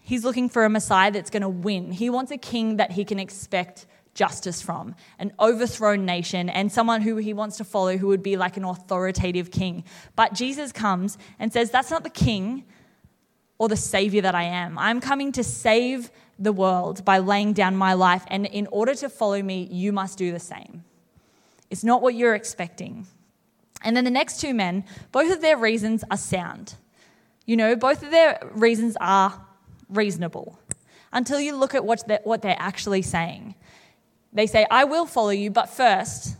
he's 0.00 0.24
looking 0.24 0.48
for 0.48 0.64
a 0.64 0.70
Messiah 0.70 1.10
that's 1.10 1.28
going 1.28 1.42
to 1.42 1.48
win. 1.48 1.92
He 1.92 2.08
wants 2.08 2.30
a 2.30 2.38
king 2.38 2.76
that 2.76 2.92
he 2.92 3.04
can 3.04 3.18
expect 3.18 3.86
justice 4.14 4.62
from, 4.62 4.94
an 5.18 5.32
overthrown 5.40 6.04
nation, 6.04 6.48
and 6.48 6.70
someone 6.70 7.00
who 7.00 7.16
he 7.16 7.32
wants 7.32 7.56
to 7.56 7.64
follow 7.64 7.96
who 7.96 8.08
would 8.08 8.22
be 8.22 8.36
like 8.36 8.56
an 8.56 8.64
authoritative 8.64 9.50
king. 9.50 9.84
But 10.14 10.34
Jesus 10.34 10.70
comes 10.70 11.18
and 11.38 11.52
says, 11.52 11.70
That's 11.70 11.90
not 11.90 12.04
the 12.04 12.10
king 12.10 12.64
or 13.62 13.68
the 13.68 13.76
savior 13.76 14.20
that 14.20 14.34
I 14.34 14.42
am. 14.42 14.76
I'm 14.76 15.00
coming 15.00 15.30
to 15.30 15.44
save 15.44 16.10
the 16.36 16.52
world 16.52 17.04
by 17.04 17.18
laying 17.18 17.52
down 17.52 17.76
my 17.76 17.92
life, 17.92 18.24
and 18.26 18.44
in 18.44 18.66
order 18.72 18.92
to 18.96 19.08
follow 19.08 19.40
me, 19.40 19.68
you 19.70 19.92
must 19.92 20.18
do 20.18 20.32
the 20.32 20.40
same. 20.40 20.82
It's 21.70 21.84
not 21.84 22.02
what 22.02 22.16
you're 22.16 22.34
expecting. 22.34 23.06
And 23.84 23.96
then 23.96 24.02
the 24.02 24.10
next 24.10 24.40
two 24.40 24.52
men, 24.52 24.82
both 25.12 25.32
of 25.32 25.42
their 25.42 25.56
reasons 25.56 26.02
are 26.10 26.16
sound. 26.16 26.74
You 27.46 27.56
know, 27.56 27.76
both 27.76 28.02
of 28.02 28.10
their 28.10 28.40
reasons 28.50 28.96
are 29.00 29.40
reasonable 29.88 30.58
until 31.12 31.38
you 31.38 31.54
look 31.54 31.76
at 31.76 31.84
what 31.84 32.04
they're, 32.08 32.20
what 32.24 32.42
they're 32.42 32.56
actually 32.58 33.02
saying. 33.02 33.54
They 34.32 34.48
say, 34.48 34.66
I 34.72 34.82
will 34.82 35.06
follow 35.06 35.30
you, 35.30 35.52
but 35.52 35.68
first, 35.68 36.34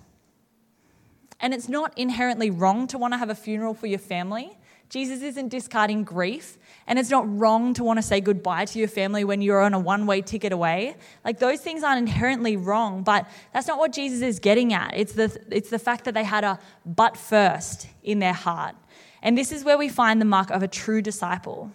and 1.38 1.54
it's 1.54 1.68
not 1.68 1.96
inherently 1.96 2.50
wrong 2.50 2.88
to 2.88 2.98
want 2.98 3.14
to 3.14 3.18
have 3.18 3.30
a 3.30 3.36
funeral 3.36 3.74
for 3.74 3.86
your 3.86 4.00
family. 4.00 4.58
Jesus 4.88 5.22
isn't 5.22 5.48
discarding 5.48 6.02
grief, 6.04 6.58
and 6.86 6.98
it's 6.98 7.10
not 7.10 7.24
wrong 7.38 7.74
to 7.74 7.84
want 7.84 7.98
to 7.98 8.02
say 8.02 8.20
goodbye 8.20 8.64
to 8.66 8.78
your 8.78 8.88
family 8.88 9.24
when 9.24 9.40
you're 9.40 9.60
on 9.60 9.74
a 9.74 9.78
one 9.78 10.06
way 10.06 10.20
ticket 10.20 10.52
away. 10.52 10.96
Like, 11.24 11.38
those 11.38 11.60
things 11.60 11.82
aren't 11.82 11.98
inherently 11.98 12.56
wrong, 12.56 13.02
but 13.02 13.28
that's 13.52 13.66
not 13.66 13.78
what 13.78 13.92
Jesus 13.92 14.22
is 14.22 14.38
getting 14.38 14.72
at. 14.72 14.92
It's 14.96 15.12
the, 15.12 15.36
it's 15.50 15.70
the 15.70 15.78
fact 15.78 16.04
that 16.04 16.14
they 16.14 16.24
had 16.24 16.44
a 16.44 16.58
but 16.84 17.16
first 17.16 17.86
in 18.02 18.18
their 18.18 18.32
heart. 18.32 18.74
And 19.22 19.38
this 19.38 19.52
is 19.52 19.64
where 19.64 19.78
we 19.78 19.88
find 19.88 20.20
the 20.20 20.26
mark 20.26 20.50
of 20.50 20.62
a 20.62 20.68
true 20.68 21.00
disciple. 21.00 21.70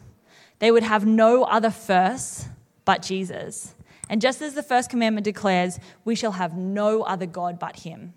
They 0.59 0.71
would 0.71 0.83
have 0.83 1.05
no 1.05 1.43
other 1.43 1.71
first 1.71 2.47
but 2.83 3.01
Jesus. 3.01 3.73
And 4.09 4.21
just 4.21 4.41
as 4.41 4.53
the 4.53 4.63
first 4.63 4.89
commandment 4.89 5.25
declares, 5.25 5.79
we 6.03 6.15
shall 6.15 6.33
have 6.33 6.57
no 6.57 7.03
other 7.03 7.25
God 7.25 7.59
but 7.59 7.77
Him. 7.77 8.13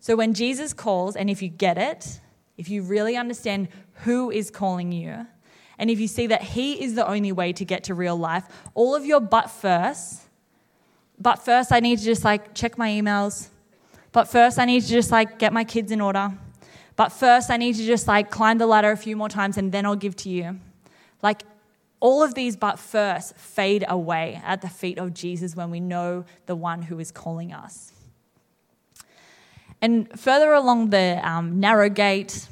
So 0.00 0.16
when 0.16 0.34
Jesus 0.34 0.72
calls, 0.72 1.14
and 1.14 1.30
if 1.30 1.42
you 1.42 1.48
get 1.48 1.78
it, 1.78 2.20
if 2.56 2.68
you 2.68 2.82
really 2.82 3.16
understand 3.16 3.68
who 4.02 4.30
is 4.30 4.50
calling 4.50 4.92
you, 4.92 5.26
and 5.82 5.90
if 5.90 5.98
you 5.98 6.06
see 6.06 6.28
that 6.28 6.42
He 6.42 6.80
is 6.80 6.94
the 6.94 7.04
only 7.04 7.32
way 7.32 7.52
to 7.54 7.64
get 7.64 7.82
to 7.84 7.94
real 7.94 8.16
life, 8.16 8.44
all 8.74 8.94
of 8.94 9.04
your 9.04 9.18
but 9.18 9.50
first, 9.50 10.20
but 11.18 11.44
first 11.44 11.72
I 11.72 11.80
need 11.80 11.98
to 11.98 12.04
just 12.04 12.22
like 12.22 12.54
check 12.54 12.78
my 12.78 12.88
emails, 12.88 13.48
but 14.12 14.28
first 14.28 14.60
I 14.60 14.64
need 14.64 14.82
to 14.82 14.88
just 14.88 15.10
like 15.10 15.40
get 15.40 15.52
my 15.52 15.64
kids 15.64 15.90
in 15.90 16.00
order, 16.00 16.30
but 16.94 17.08
first 17.08 17.50
I 17.50 17.56
need 17.56 17.74
to 17.74 17.84
just 17.84 18.06
like 18.06 18.30
climb 18.30 18.58
the 18.58 18.66
ladder 18.66 18.92
a 18.92 18.96
few 18.96 19.16
more 19.16 19.28
times 19.28 19.58
and 19.58 19.72
then 19.72 19.84
I'll 19.84 19.96
give 19.96 20.14
to 20.18 20.28
you. 20.28 20.60
Like 21.20 21.42
all 21.98 22.22
of 22.22 22.34
these 22.34 22.54
but 22.54 22.78
first 22.78 23.34
fade 23.36 23.84
away 23.88 24.40
at 24.44 24.60
the 24.60 24.68
feet 24.68 24.98
of 24.98 25.12
Jesus 25.12 25.56
when 25.56 25.72
we 25.72 25.80
know 25.80 26.24
the 26.46 26.54
one 26.54 26.82
who 26.82 27.00
is 27.00 27.10
calling 27.10 27.52
us. 27.52 27.92
And 29.80 30.08
further 30.16 30.52
along 30.52 30.90
the 30.90 31.20
um, 31.28 31.58
narrow 31.58 31.88
gate, 31.88 32.46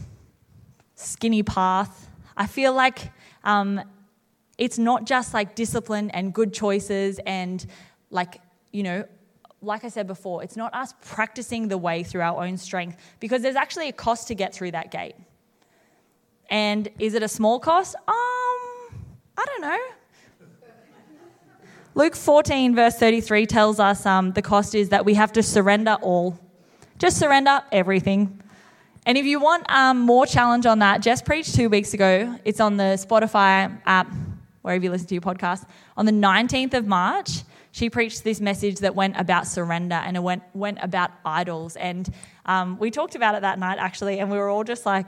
skinny 0.97 1.45
path, 1.45 2.09
I 2.37 2.49
feel 2.49 2.73
like 2.73 3.13
um, 3.45 3.81
it's 4.59 4.79
not 4.79 5.05
just 5.05 5.33
like 5.33 5.55
discipline 5.55 6.11
and 6.11 6.35
good 6.35 6.53
choices 6.53 7.19
and 7.27 7.65
like, 8.11 8.41
you 8.73 8.83
know, 8.83 9.05
like 9.63 9.85
I 9.85 9.89
said 9.89 10.07
before, 10.07 10.43
it's 10.43 10.57
not 10.57 10.75
us 10.75 10.95
practicing 11.03 11.69
the 11.69 11.79
way 11.79 12.03
through 12.03 12.23
our 12.23 12.45
own 12.45 12.57
strength 12.57 12.97
because 13.21 13.43
there's 13.43 13.57
actually 13.57 13.89
a 13.89 13.93
cost 13.93 14.29
to 14.29 14.35
get 14.35 14.55
through 14.55 14.71
that 14.73 14.91
gate. 14.91 15.15
And 16.49 16.89
is 16.99 17.15
it 17.15 17.23
a 17.23 17.29
small 17.29 17.61
cost? 17.61 17.95
Um, 17.95 18.05
I 18.09 19.45
don't 19.47 19.61
know. 19.61 19.79
Luke 21.95 22.15
14, 22.15 22.75
verse 22.75 22.97
33 22.97 23.47
tells 23.47 23.81
us 23.81 24.07
um, 24.07 24.33
the 24.33 24.43
cost 24.43 24.75
is 24.75 24.91
that 24.91 25.05
we 25.05 25.15
have 25.15 25.33
to 25.33 25.43
surrender 25.43 25.97
all. 26.03 26.39
Just 26.99 27.19
surrender 27.19 27.63
everything. 27.73 28.43
And 29.07 29.17
if 29.17 29.25
you 29.25 29.41
want 29.41 29.71
um, 29.71 30.01
more 30.01 30.27
challenge 30.27 30.67
on 30.67 30.81
that, 30.81 31.01
Jess 31.01 31.23
preached 31.23 31.55
two 31.55 31.71
weeks 31.71 31.95
ago. 31.95 32.39
It's 32.45 32.61
on 32.61 32.77
the 32.77 32.99
Spotify 32.99 33.81
app, 33.87 34.13
wherever 34.63 34.85
you 34.85 34.91
listen 34.91 35.07
to 35.09 35.15
your 35.15 35.23
podcast. 35.23 35.67
On 35.97 36.05
the 36.05 36.13
19th 36.13 36.75
of 36.75 36.87
March, 36.87 37.43
she 37.73 37.89
preached 37.89 38.25
this 38.25 38.41
message 38.41 38.77
that 38.81 38.95
went 38.95 39.19
about 39.19 39.47
surrender 39.47 39.95
and 39.95 40.17
it 40.17 40.23
went, 40.23 40.43
went 40.53 40.79
about 40.83 41.13
idols. 41.25 41.77
And 41.77 42.13
um, 42.45 42.79
we 42.79 42.91
talked 42.91 43.15
about 43.15 43.35
it 43.35 43.43
that 43.43 43.59
night, 43.59 43.79
actually, 43.79 44.19
and 44.19 44.31
we 44.31 44.37
were 44.37 44.51
all 44.51 44.65
just 44.65 44.85
like, 44.85 45.07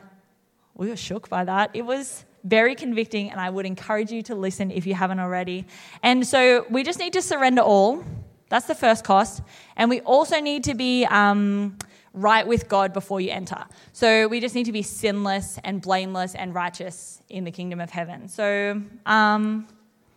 we 0.74 0.88
were 0.88 0.96
shook 0.96 1.28
by 1.28 1.44
that. 1.44 1.70
It 1.74 1.82
was 1.82 2.24
very 2.44 2.74
convicting, 2.74 3.30
and 3.30 3.40
I 3.40 3.50
would 3.50 3.66
encourage 3.66 4.10
you 4.10 4.22
to 4.22 4.34
listen 4.34 4.70
if 4.70 4.86
you 4.86 4.94
haven't 4.94 5.20
already. 5.20 5.66
And 6.02 6.26
so 6.26 6.66
we 6.70 6.82
just 6.82 6.98
need 6.98 7.12
to 7.12 7.22
surrender 7.22 7.62
all. 7.62 8.04
That's 8.48 8.66
the 8.66 8.74
first 8.74 9.04
cost. 9.04 9.42
And 9.76 9.90
we 9.90 10.00
also 10.00 10.40
need 10.40 10.64
to 10.64 10.74
be 10.74 11.04
um, 11.06 11.78
right 12.14 12.46
with 12.46 12.68
God 12.68 12.92
before 12.92 13.20
you 13.20 13.30
enter. 13.30 13.64
So 13.92 14.28
we 14.28 14.40
just 14.40 14.54
need 14.54 14.64
to 14.64 14.72
be 14.72 14.82
sinless 14.82 15.58
and 15.64 15.80
blameless 15.80 16.34
and 16.34 16.54
righteous 16.54 17.22
in 17.28 17.44
the 17.44 17.50
kingdom 17.50 17.80
of 17.80 17.90
heaven. 17.90 18.28
So 18.28 18.82
um, 19.06 19.66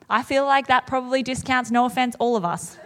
I 0.10 0.24
feel 0.24 0.46
like 0.46 0.68
that 0.68 0.88
probably 0.88 1.24
discounts, 1.24 1.72
no 1.72 1.86
offense, 1.86 2.16
all 2.20 2.36
of 2.36 2.46
us. 2.46 2.78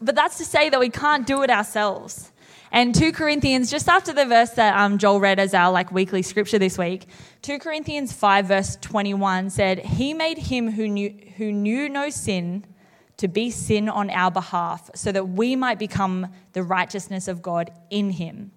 but 0.00 0.14
that's 0.14 0.38
to 0.38 0.44
say 0.44 0.68
that 0.68 0.78
we 0.78 0.90
can't 0.90 1.26
do 1.26 1.42
it 1.42 1.50
ourselves. 1.50 2.32
And 2.72 2.94
2 2.94 3.12
Corinthians, 3.12 3.70
just 3.70 3.88
after 3.88 4.12
the 4.12 4.26
verse 4.26 4.50
that 4.50 4.76
um, 4.76 4.98
Joel 4.98 5.20
read 5.20 5.38
as 5.38 5.54
our 5.54 5.72
like 5.72 5.92
weekly 5.92 6.22
scripture 6.22 6.58
this 6.58 6.76
week, 6.76 7.06
2 7.42 7.58
Corinthians 7.58 8.12
5 8.12 8.46
verse 8.46 8.76
21 8.76 9.50
said, 9.50 9.78
He 9.78 10.12
made 10.12 10.36
him 10.36 10.72
who 10.72 10.88
knew, 10.88 11.14
who 11.36 11.52
knew 11.52 11.88
no 11.88 12.10
sin 12.10 12.64
to 13.16 13.28
be 13.28 13.50
sin 13.50 13.88
on 13.88 14.10
our 14.10 14.30
behalf 14.30 14.90
so 14.94 15.10
that 15.12 15.28
we 15.28 15.56
might 15.56 15.78
become 15.78 16.28
the 16.52 16.62
righteousness 16.62 17.28
of 17.28 17.42
God 17.42 17.70
in 17.90 18.10
him. 18.10 18.52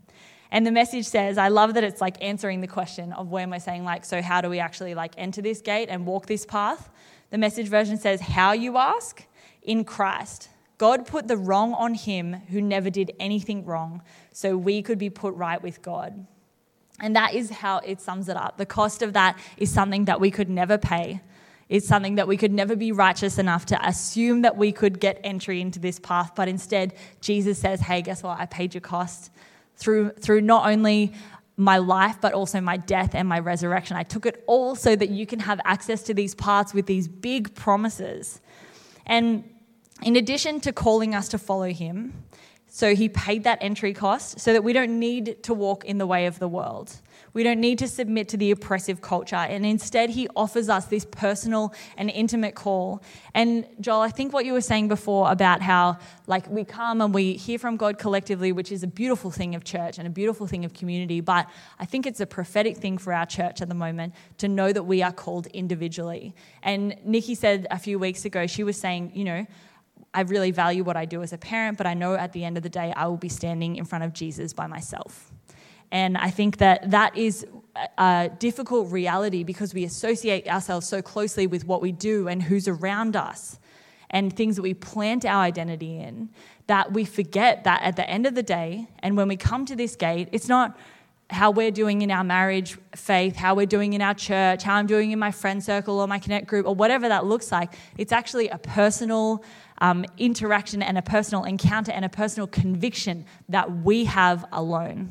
And 0.51 0.65
the 0.65 0.71
message 0.71 1.05
says, 1.05 1.37
I 1.37 1.49
love 1.49 1.75
that 1.75 1.83
it's 1.83 2.01
like 2.01 2.17
answering 2.23 2.61
the 2.61 2.67
question 2.67 3.13
of 3.13 3.29
when 3.29 3.51
we're 3.51 3.59
saying 3.59 3.83
like, 3.83 4.03
so 4.03 4.21
how 4.21 4.41
do 4.41 4.49
we 4.49 4.59
actually 4.59 4.95
like 4.95 5.13
enter 5.17 5.41
this 5.41 5.61
gate 5.61 5.89
and 5.89 6.05
walk 6.05 6.25
this 6.25 6.45
path? 6.45 6.89
The 7.29 7.37
message 7.37 7.67
version 7.67 7.97
says, 7.97 8.19
how 8.19 8.53
you 8.53 8.77
ask? 8.77 9.23
In 9.61 9.83
Christ. 9.83 10.49
God 10.79 11.05
put 11.05 11.27
the 11.27 11.37
wrong 11.37 11.73
on 11.73 11.93
him 11.93 12.33
who 12.33 12.61
never 12.61 12.89
did 12.89 13.11
anything 13.19 13.65
wrong 13.65 14.01
so 14.31 14.57
we 14.57 14.81
could 14.81 14.97
be 14.97 15.09
put 15.09 15.35
right 15.35 15.61
with 15.61 15.81
God. 15.81 16.25
And 17.01 17.15
that 17.15 17.33
is 17.33 17.49
how 17.49 17.79
it 17.79 18.01
sums 18.01 18.27
it 18.27 18.35
up. 18.35 18.57
The 18.57 18.65
cost 18.65 19.01
of 19.01 19.13
that 19.13 19.37
is 19.57 19.71
something 19.71 20.05
that 20.05 20.19
we 20.19 20.31
could 20.31 20.49
never 20.49 20.77
pay. 20.77 21.21
It's 21.69 21.87
something 21.87 22.15
that 22.15 22.27
we 22.27 22.35
could 22.35 22.51
never 22.51 22.75
be 22.75 22.91
righteous 22.91 23.37
enough 23.37 23.67
to 23.67 23.87
assume 23.87 24.41
that 24.41 24.57
we 24.57 24.71
could 24.71 24.99
get 24.99 25.21
entry 25.23 25.61
into 25.61 25.79
this 25.79 25.99
path. 25.99 26.31
But 26.35 26.47
instead, 26.47 26.95
Jesus 27.21 27.59
says, 27.59 27.79
hey, 27.79 28.01
guess 28.01 28.23
what? 28.23 28.39
I 28.39 28.47
paid 28.47 28.73
your 28.73 28.81
cost 28.81 29.31
through, 29.75 30.11
through 30.11 30.41
not 30.41 30.67
only 30.67 31.13
my 31.57 31.77
life, 31.77 32.17
but 32.21 32.33
also 32.33 32.59
my 32.59 32.77
death 32.77 33.13
and 33.13 33.27
my 33.27 33.37
resurrection. 33.37 33.97
I 33.97 34.03
took 34.03 34.25
it 34.25 34.43
all 34.47 34.75
so 34.75 34.95
that 34.95 35.09
you 35.09 35.27
can 35.27 35.39
have 35.39 35.61
access 35.63 36.01
to 36.03 36.13
these 36.13 36.33
paths 36.33 36.73
with 36.73 36.87
these 36.87 37.07
big 37.07 37.53
promises. 37.53 38.41
And 39.05 39.43
in 40.01 40.15
addition 40.15 40.61
to 40.61 40.73
calling 40.73 41.13
us 41.13 41.27
to 41.29 41.37
follow 41.37 41.71
him, 41.71 42.23
so 42.67 42.95
he 42.95 43.09
paid 43.09 43.43
that 43.43 43.59
entry 43.61 43.93
cost 43.93 44.39
so 44.39 44.53
that 44.53 44.63
we 44.63 44.73
don't 44.73 44.99
need 44.99 45.43
to 45.43 45.53
walk 45.53 45.85
in 45.85 45.97
the 45.97 46.07
way 46.07 46.25
of 46.27 46.39
the 46.39 46.47
world. 46.47 46.95
We 47.33 47.43
don't 47.43 47.59
need 47.59 47.79
to 47.79 47.87
submit 47.87 48.29
to 48.29 48.37
the 48.37 48.51
oppressive 48.51 49.01
culture. 49.01 49.35
And 49.35 49.65
instead, 49.65 50.09
he 50.09 50.27
offers 50.35 50.69
us 50.69 50.85
this 50.85 51.05
personal 51.05 51.73
and 51.97 52.09
intimate 52.09 52.55
call. 52.55 53.03
And 53.33 53.65
Joel, 53.79 54.01
I 54.01 54.09
think 54.09 54.33
what 54.33 54.45
you 54.45 54.53
were 54.53 54.61
saying 54.61 54.87
before 54.87 55.31
about 55.31 55.61
how, 55.61 55.97
like, 56.27 56.49
we 56.49 56.63
come 56.63 57.01
and 57.01 57.13
we 57.13 57.33
hear 57.33 57.59
from 57.59 57.77
God 57.77 57.97
collectively, 57.97 58.51
which 58.51 58.71
is 58.71 58.83
a 58.83 58.87
beautiful 58.87 59.31
thing 59.31 59.55
of 59.55 59.63
church 59.63 59.97
and 59.97 60.07
a 60.07 60.11
beautiful 60.11 60.47
thing 60.47 60.65
of 60.65 60.73
community. 60.73 61.21
But 61.21 61.49
I 61.79 61.85
think 61.85 62.05
it's 62.05 62.19
a 62.19 62.25
prophetic 62.25 62.77
thing 62.77 62.97
for 62.97 63.13
our 63.13 63.25
church 63.25 63.61
at 63.61 63.69
the 63.69 63.75
moment 63.75 64.13
to 64.39 64.47
know 64.47 64.73
that 64.73 64.83
we 64.83 65.01
are 65.03 65.11
called 65.11 65.47
individually. 65.47 66.33
And 66.63 66.95
Nikki 67.05 67.35
said 67.35 67.67
a 67.71 67.79
few 67.79 67.99
weeks 67.99 68.25
ago, 68.25 68.47
she 68.47 68.63
was 68.63 68.77
saying, 68.77 69.11
you 69.13 69.23
know, 69.23 69.45
I 70.13 70.21
really 70.21 70.51
value 70.51 70.83
what 70.83 70.97
I 70.97 71.05
do 71.05 71.21
as 71.21 71.33
a 71.33 71.37
parent, 71.37 71.77
but 71.77 71.85
I 71.85 71.93
know 71.93 72.15
at 72.15 72.33
the 72.33 72.43
end 72.43 72.57
of 72.57 72.63
the 72.63 72.69
day, 72.69 72.91
I 72.95 73.05
will 73.07 73.17
be 73.17 73.29
standing 73.29 73.75
in 73.75 73.85
front 73.85 74.03
of 74.03 74.13
Jesus 74.13 74.53
by 74.53 74.65
myself. 74.65 75.31
And 75.91 76.17
I 76.17 76.29
think 76.29 76.57
that 76.57 76.91
that 76.91 77.17
is 77.17 77.45
a 77.97 78.29
difficult 78.39 78.91
reality 78.91 79.43
because 79.43 79.73
we 79.73 79.83
associate 79.83 80.47
ourselves 80.47 80.87
so 80.87 81.01
closely 81.01 81.47
with 81.47 81.65
what 81.65 81.81
we 81.81 81.91
do 81.91 82.27
and 82.27 82.43
who's 82.43 82.67
around 82.67 83.15
us 83.15 83.59
and 84.09 84.35
things 84.35 84.55
that 84.55 84.63
we 84.63 84.73
plant 84.73 85.25
our 85.25 85.43
identity 85.43 85.99
in 85.99 86.29
that 86.69 86.93
we 86.93 87.03
forget 87.03 87.63
that 87.63 87.81
at 87.81 87.95
the 87.95 88.07
end 88.07 88.27
of 88.27 88.35
the 88.35 88.43
day, 88.43 88.87
and 88.99 89.17
when 89.17 89.27
we 89.27 89.35
come 89.35 89.65
to 89.65 89.75
this 89.75 89.95
gate, 89.95 90.29
it's 90.31 90.47
not 90.47 90.77
how 91.31 91.49
we're 91.49 91.71
doing 91.71 92.03
in 92.03 92.11
our 92.11 92.23
marriage 92.23 92.77
faith, 92.95 93.35
how 93.35 93.55
we're 93.55 93.65
doing 93.65 93.93
in 93.93 94.01
our 94.03 94.13
church, 94.13 94.61
how 94.61 94.75
I'm 94.75 94.85
doing 94.85 95.11
in 95.11 95.17
my 95.17 95.31
friend 95.31 95.63
circle 95.63 95.99
or 95.99 96.07
my 96.07 96.19
connect 96.19 96.45
group 96.45 96.67
or 96.67 96.75
whatever 96.75 97.09
that 97.09 97.25
looks 97.25 97.51
like. 97.51 97.73
It's 97.97 98.11
actually 98.11 98.49
a 98.49 98.59
personal 98.59 99.43
um, 99.79 100.05
interaction 100.19 100.83
and 100.83 100.95
a 100.95 101.01
personal 101.01 101.43
encounter 101.43 101.91
and 101.91 102.05
a 102.05 102.09
personal 102.09 102.45
conviction 102.45 103.25
that 103.47 103.71
we 103.83 104.05
have 104.05 104.45
alone. 104.51 105.09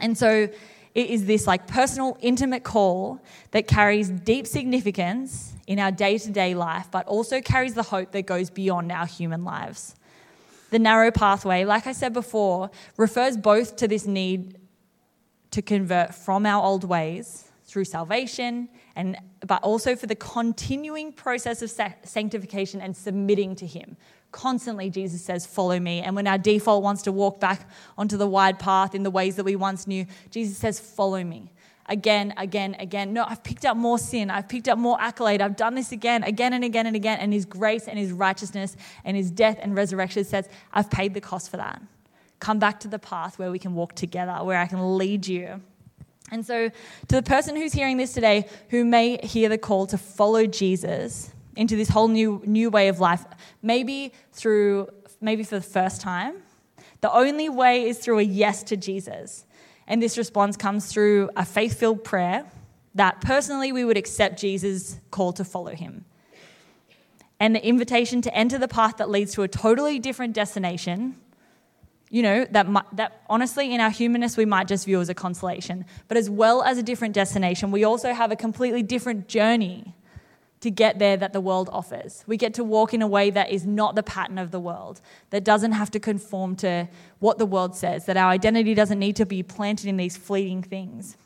And 0.00 0.16
so 0.16 0.48
it 0.94 1.10
is 1.10 1.26
this 1.26 1.46
like 1.46 1.66
personal, 1.66 2.16
intimate 2.20 2.64
call 2.64 3.22
that 3.52 3.68
carries 3.68 4.10
deep 4.10 4.46
significance 4.46 5.52
in 5.66 5.78
our 5.78 5.92
day 5.92 6.18
to 6.18 6.30
day 6.30 6.54
life, 6.54 6.88
but 6.90 7.06
also 7.06 7.40
carries 7.40 7.74
the 7.74 7.82
hope 7.82 8.12
that 8.12 8.26
goes 8.26 8.50
beyond 8.50 8.90
our 8.90 9.06
human 9.06 9.44
lives. 9.44 9.94
The 10.70 10.78
narrow 10.78 11.10
pathway, 11.10 11.64
like 11.64 11.86
I 11.86 11.92
said 11.92 12.12
before, 12.12 12.70
refers 12.96 13.36
both 13.36 13.76
to 13.76 13.88
this 13.88 14.06
need 14.06 14.58
to 15.50 15.62
convert 15.62 16.14
from 16.14 16.44
our 16.44 16.62
old 16.62 16.84
ways 16.84 17.44
through 17.64 17.84
salvation 17.84 18.68
and 18.96 19.16
but 19.46 19.62
also 19.62 19.94
for 19.94 20.06
the 20.06 20.16
continuing 20.16 21.12
process 21.12 21.62
of 21.62 21.70
sanctification 22.02 22.80
and 22.80 22.96
submitting 22.96 23.54
to 23.54 23.66
him 23.66 23.96
constantly 24.32 24.90
jesus 24.90 25.24
says 25.24 25.46
follow 25.46 25.78
me. 25.78 26.00
And 26.00 26.14
when 26.14 26.26
our 26.26 26.38
default 26.38 26.82
wants 26.82 27.02
to 27.02 27.12
walk 27.12 27.40
back 27.40 27.68
onto 27.96 28.16
the 28.16 28.26
wide 28.26 28.58
path 28.58 28.94
in 28.94 29.02
the 29.02 29.10
ways 29.10 29.36
that 29.36 29.44
we 29.44 29.56
once 29.56 29.86
knew 29.86 30.06
jesus 30.30 30.58
says 30.58 30.78
follow 30.78 31.22
me. 31.24 31.52
Again 31.86 32.34
again 32.36 32.76
again. 32.78 33.12
No 33.12 33.24
i've 33.24 33.42
picked 33.42 33.64
up 33.64 33.76
more 33.76 33.98
sin. 33.98 34.30
I've 34.30 34.48
picked 34.48 34.68
up 34.68 34.78
more 34.78 35.00
accolade. 35.00 35.40
I've 35.40 35.56
done 35.56 35.74
this 35.74 35.92
again 35.92 36.22
again 36.22 36.52
and 36.52 36.64
again 36.64 36.86
and 36.86 36.96
again. 36.96 37.18
And 37.20 37.32
his 37.32 37.44
grace 37.44 37.88
and 37.88 37.98
his 37.98 38.12
righteousness 38.12 38.76
and 39.04 39.16
his 39.16 39.30
death 39.30 39.58
and 39.60 39.74
resurrection 39.74 40.24
says 40.24 40.48
i've 40.72 40.90
paid 40.90 41.14
the 41.14 41.20
cost 41.20 41.50
for 41.50 41.56
that. 41.56 41.80
Come 42.40 42.58
back 42.58 42.80
to 42.80 42.88
the 42.88 42.98
path 42.98 43.38
where 43.38 43.50
we 43.50 43.58
can 43.58 43.74
walk 43.74 43.94
together 43.94 44.44
where 44.44 44.58
i 44.58 44.66
can 44.66 44.98
lead 44.98 45.26
you. 45.26 45.60
And 46.30 46.44
so, 46.44 46.68
to 46.68 46.74
the 47.16 47.22
person 47.22 47.56
who's 47.56 47.72
hearing 47.72 47.96
this 47.96 48.12
today 48.12 48.46
who 48.68 48.84
may 48.84 49.18
hear 49.26 49.48
the 49.48 49.56
call 49.56 49.86
to 49.86 49.98
follow 49.98 50.46
Jesus 50.46 51.32
into 51.58 51.74
this 51.74 51.88
whole 51.88 52.06
new, 52.06 52.40
new 52.46 52.70
way 52.70 52.86
of 52.86 53.00
life, 53.00 53.24
maybe 53.62 54.12
through, 54.32 54.88
maybe 55.20 55.42
for 55.42 55.56
the 55.56 55.60
first 55.60 56.00
time, 56.00 56.36
the 57.00 57.12
only 57.12 57.48
way 57.48 57.88
is 57.88 57.98
through 57.98 58.20
a 58.20 58.22
yes 58.22 58.62
to 58.62 58.76
Jesus. 58.76 59.44
And 59.88 60.00
this 60.00 60.16
response 60.16 60.56
comes 60.56 60.86
through 60.86 61.30
a 61.36 61.44
faith 61.44 61.78
filled 61.78 62.04
prayer 62.04 62.46
that 62.94 63.20
personally 63.20 63.72
we 63.72 63.84
would 63.84 63.96
accept 63.96 64.38
Jesus' 64.38 65.00
call 65.10 65.32
to 65.32 65.44
follow 65.44 65.74
him. 65.74 66.04
And 67.40 67.54
the 67.54 67.66
invitation 67.66 68.22
to 68.22 68.34
enter 68.34 68.56
the 68.58 68.68
path 68.68 68.96
that 68.98 69.10
leads 69.10 69.34
to 69.34 69.42
a 69.42 69.48
totally 69.48 69.98
different 69.98 70.34
destination 70.34 71.16
you 72.10 72.22
know, 72.22 72.46
that, 72.52 72.66
that 72.94 73.22
honestly 73.28 73.74
in 73.74 73.80
our 73.82 73.90
humanness 73.90 74.36
we 74.36 74.46
might 74.46 74.66
just 74.66 74.86
view 74.86 74.98
as 74.98 75.10
a 75.10 75.14
consolation. 75.14 75.84
But 76.08 76.16
as 76.16 76.30
well 76.30 76.62
as 76.62 76.78
a 76.78 76.82
different 76.82 77.14
destination, 77.14 77.70
we 77.70 77.84
also 77.84 78.14
have 78.14 78.32
a 78.32 78.36
completely 78.36 78.82
different 78.82 79.28
journey 79.28 79.94
to 80.60 80.70
get 80.70 80.98
there 80.98 81.16
that 81.16 81.32
the 81.32 81.40
world 81.40 81.68
offers. 81.72 82.24
We 82.26 82.36
get 82.36 82.54
to 82.54 82.64
walk 82.64 82.92
in 82.92 83.02
a 83.02 83.06
way 83.06 83.30
that 83.30 83.50
is 83.50 83.64
not 83.64 83.94
the 83.94 84.02
pattern 84.02 84.38
of 84.38 84.50
the 84.50 84.60
world, 84.60 85.00
that 85.30 85.44
doesn't 85.44 85.72
have 85.72 85.90
to 85.92 86.00
conform 86.00 86.56
to 86.56 86.88
what 87.20 87.38
the 87.38 87.46
world 87.46 87.76
says, 87.76 88.06
that 88.06 88.16
our 88.16 88.30
identity 88.30 88.74
doesn't 88.74 88.98
need 88.98 89.16
to 89.16 89.26
be 89.26 89.42
planted 89.42 89.86
in 89.86 89.96
these 89.96 90.16
fleeting 90.16 90.62
things, 90.62 91.16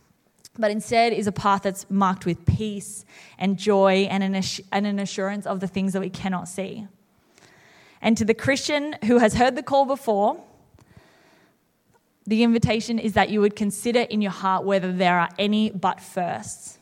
but 0.59 0.71
instead 0.71 1.13
is 1.13 1.27
a 1.27 1.33
path 1.33 1.63
that's 1.63 1.89
marked 1.91 2.27
with 2.27 2.45
peace 2.45 3.07
and 3.39 3.59
joy 3.59 4.07
and 4.11 4.23
an, 4.23 4.43
and 4.71 4.87
an 4.87 4.99
assurance 4.99 5.47
of 5.47 5.61
the 5.61 5.67
things 5.67 5.95
that 5.95 6.01
we 6.01 6.11
cannot 6.11 6.47
see. 6.47 6.87
And 8.03 8.17
to 8.19 8.25
the 8.25 8.35
Christian 8.35 8.97
who 9.05 9.19
has 9.19 9.35
heard 9.35 9.57
the 9.57 9.63
call 9.63 9.87
before, 9.87 10.43
the 12.27 12.43
invitation 12.43 12.99
is 12.99 13.15
that 13.15 13.31
you 13.31 13.41
would 13.41 13.57
consider 13.57 14.01
in 14.01 14.21
your 14.21 14.31
heart 14.31 14.65
whether 14.65 14.93
there 14.93 15.19
are 15.19 15.31
any 15.39 15.71
but 15.71 16.01
firsts. 16.01 16.79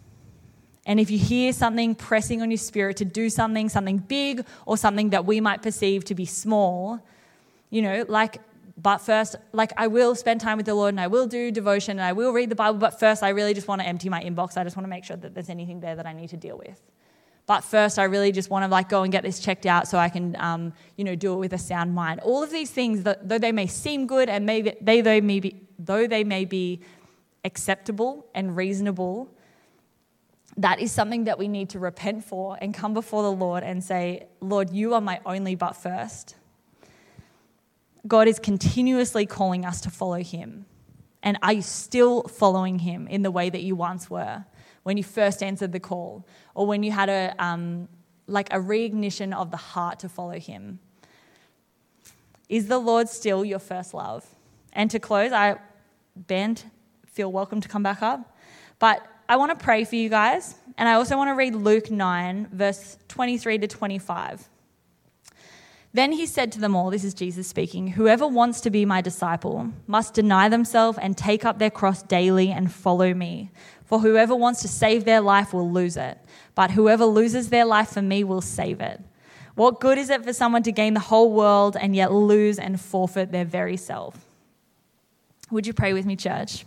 And 0.86 0.98
if 0.98 1.10
you 1.10 1.18
hear 1.18 1.52
something 1.52 1.94
pressing 1.94 2.40
on 2.42 2.50
your 2.50 2.58
spirit 2.58 2.96
to 2.98 3.04
do 3.04 3.28
something, 3.28 3.68
something 3.68 3.98
big 3.98 4.44
or 4.66 4.76
something 4.76 5.10
that 5.10 5.26
we 5.26 5.40
might 5.40 5.62
perceive 5.62 6.04
to 6.06 6.14
be 6.14 6.24
small, 6.24 7.00
you 7.68 7.82
know, 7.82 8.04
like, 8.08 8.40
but 8.76 8.98
first, 8.98 9.36
like, 9.52 9.72
I 9.76 9.88
will 9.88 10.14
spend 10.14 10.40
time 10.40 10.56
with 10.56 10.64
the 10.66 10.74
Lord 10.74 10.94
and 10.94 11.00
I 11.00 11.06
will 11.06 11.26
do 11.26 11.50
devotion 11.50 11.98
and 11.98 12.02
I 12.02 12.12
will 12.12 12.32
read 12.32 12.48
the 12.48 12.54
Bible, 12.54 12.78
but 12.78 12.98
first, 12.98 13.22
I 13.22 13.28
really 13.30 13.52
just 13.52 13.68
want 13.68 13.82
to 13.82 13.86
empty 13.86 14.08
my 14.08 14.22
inbox. 14.22 14.56
I 14.56 14.64
just 14.64 14.76
want 14.76 14.84
to 14.84 14.90
make 14.90 15.04
sure 15.04 15.18
that 15.18 15.34
there's 15.34 15.50
anything 15.50 15.80
there 15.80 15.96
that 15.96 16.06
I 16.06 16.14
need 16.14 16.30
to 16.30 16.38
deal 16.38 16.56
with. 16.56 16.80
But 17.46 17.62
first, 17.62 17.98
I 17.98 18.04
really 18.04 18.32
just 18.32 18.48
want 18.48 18.64
to 18.64 18.68
like 18.68 18.88
go 18.88 19.02
and 19.02 19.12
get 19.12 19.22
this 19.22 19.40
checked 19.40 19.66
out 19.66 19.88
so 19.88 19.98
I 19.98 20.08
can, 20.08 20.36
um, 20.38 20.72
you 20.96 21.04
know, 21.04 21.14
do 21.14 21.34
it 21.34 21.36
with 21.36 21.52
a 21.52 21.58
sound 21.58 21.94
mind. 21.94 22.20
All 22.20 22.42
of 22.42 22.50
these 22.50 22.70
things, 22.70 23.02
though 23.02 23.38
they 23.38 23.52
may 23.52 23.66
seem 23.66 24.06
good 24.06 24.28
and 24.28 24.46
maybe 24.46 24.74
they, 24.80 25.00
they 25.00 25.20
may 25.20 25.40
be, 25.40 25.60
though 25.78 26.06
they 26.06 26.24
may 26.24 26.44
be 26.44 26.80
acceptable 27.44 28.24
and 28.34 28.56
reasonable, 28.56 29.28
that 30.60 30.80
is 30.80 30.92
something 30.92 31.24
that 31.24 31.38
we 31.38 31.48
need 31.48 31.70
to 31.70 31.78
repent 31.78 32.24
for 32.24 32.56
and 32.60 32.72
come 32.72 32.94
before 32.94 33.22
the 33.22 33.32
Lord 33.32 33.62
and 33.62 33.82
say, 33.82 34.26
Lord, 34.40 34.70
you 34.70 34.94
are 34.94 35.00
my 35.00 35.20
only 35.26 35.54
but 35.54 35.72
first. 35.72 36.36
God 38.06 38.28
is 38.28 38.38
continuously 38.38 39.26
calling 39.26 39.64
us 39.64 39.80
to 39.82 39.90
follow 39.90 40.22
him. 40.22 40.66
And 41.22 41.38
are 41.42 41.52
you 41.52 41.62
still 41.62 42.22
following 42.24 42.78
him 42.78 43.06
in 43.08 43.22
the 43.22 43.30
way 43.30 43.50
that 43.50 43.62
you 43.62 43.76
once 43.76 44.08
were? 44.08 44.44
when 44.82 44.96
you 44.96 45.04
first 45.04 45.42
answered 45.42 45.72
the 45.72 45.80
call, 45.80 46.26
or 46.54 46.66
when 46.66 46.82
you 46.82 46.90
had 46.92 47.08
a 47.08 47.34
um, 47.38 47.88
like 48.26 48.52
a 48.52 48.56
reignition 48.56 49.34
of 49.34 49.50
the 49.50 49.56
heart 49.56 49.98
to 50.00 50.08
follow 50.08 50.38
Him. 50.38 50.78
Is 52.48 52.66
the 52.68 52.78
Lord 52.78 53.08
still 53.08 53.44
your 53.44 53.58
first 53.58 53.94
love? 53.94 54.26
And 54.72 54.90
to 54.90 54.98
close, 54.98 55.32
I 55.32 55.58
band 56.16 56.64
feel 57.06 57.30
welcome 57.30 57.60
to 57.60 57.68
come 57.68 57.82
back 57.82 58.02
up, 58.02 58.36
but 58.78 59.06
I 59.30 59.36
want 59.36 59.56
to 59.56 59.64
pray 59.64 59.84
for 59.84 59.94
you 59.94 60.08
guys, 60.08 60.56
and 60.76 60.88
I 60.88 60.94
also 60.94 61.16
want 61.16 61.28
to 61.28 61.34
read 61.34 61.54
Luke 61.54 61.88
nine 61.88 62.48
verse 62.52 62.98
twenty 63.06 63.38
three 63.38 63.58
to 63.58 63.68
twenty 63.68 64.00
five. 64.00 64.48
Then 65.92 66.10
he 66.10 66.26
said 66.26 66.50
to 66.50 66.58
them 66.58 66.74
all, 66.74 66.90
This 66.90 67.04
is 67.04 67.14
Jesus 67.14 67.46
speaking, 67.46 67.86
whoever 67.86 68.26
wants 68.26 68.60
to 68.62 68.70
be 68.70 68.84
my 68.84 69.00
disciple 69.00 69.70
must 69.86 70.14
deny 70.14 70.48
themselves 70.48 70.98
and 70.98 71.16
take 71.16 71.44
up 71.44 71.60
their 71.60 71.70
cross 71.70 72.02
daily 72.02 72.50
and 72.50 72.72
follow 72.72 73.14
me. 73.14 73.52
For 73.84 74.00
whoever 74.00 74.34
wants 74.34 74.62
to 74.62 74.68
save 74.68 75.04
their 75.04 75.20
life 75.20 75.52
will 75.52 75.70
lose 75.70 75.96
it, 75.96 76.18
but 76.56 76.72
whoever 76.72 77.04
loses 77.04 77.50
their 77.50 77.64
life 77.64 77.90
for 77.90 78.02
me 78.02 78.24
will 78.24 78.40
save 78.40 78.80
it. 78.80 79.00
What 79.54 79.78
good 79.78 79.96
is 79.96 80.10
it 80.10 80.24
for 80.24 80.32
someone 80.32 80.64
to 80.64 80.72
gain 80.72 80.94
the 80.94 80.98
whole 80.98 81.32
world 81.32 81.76
and 81.80 81.94
yet 81.94 82.12
lose 82.12 82.58
and 82.58 82.80
forfeit 82.80 83.30
their 83.30 83.44
very 83.44 83.76
self? 83.76 84.26
Would 85.52 85.68
you 85.68 85.72
pray 85.72 85.92
with 85.92 86.04
me, 86.04 86.16
church? 86.16 86.64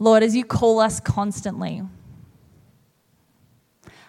Lord, 0.00 0.22
as 0.22 0.34
you 0.34 0.44
call 0.44 0.80
us 0.80 0.98
constantly, 0.98 1.82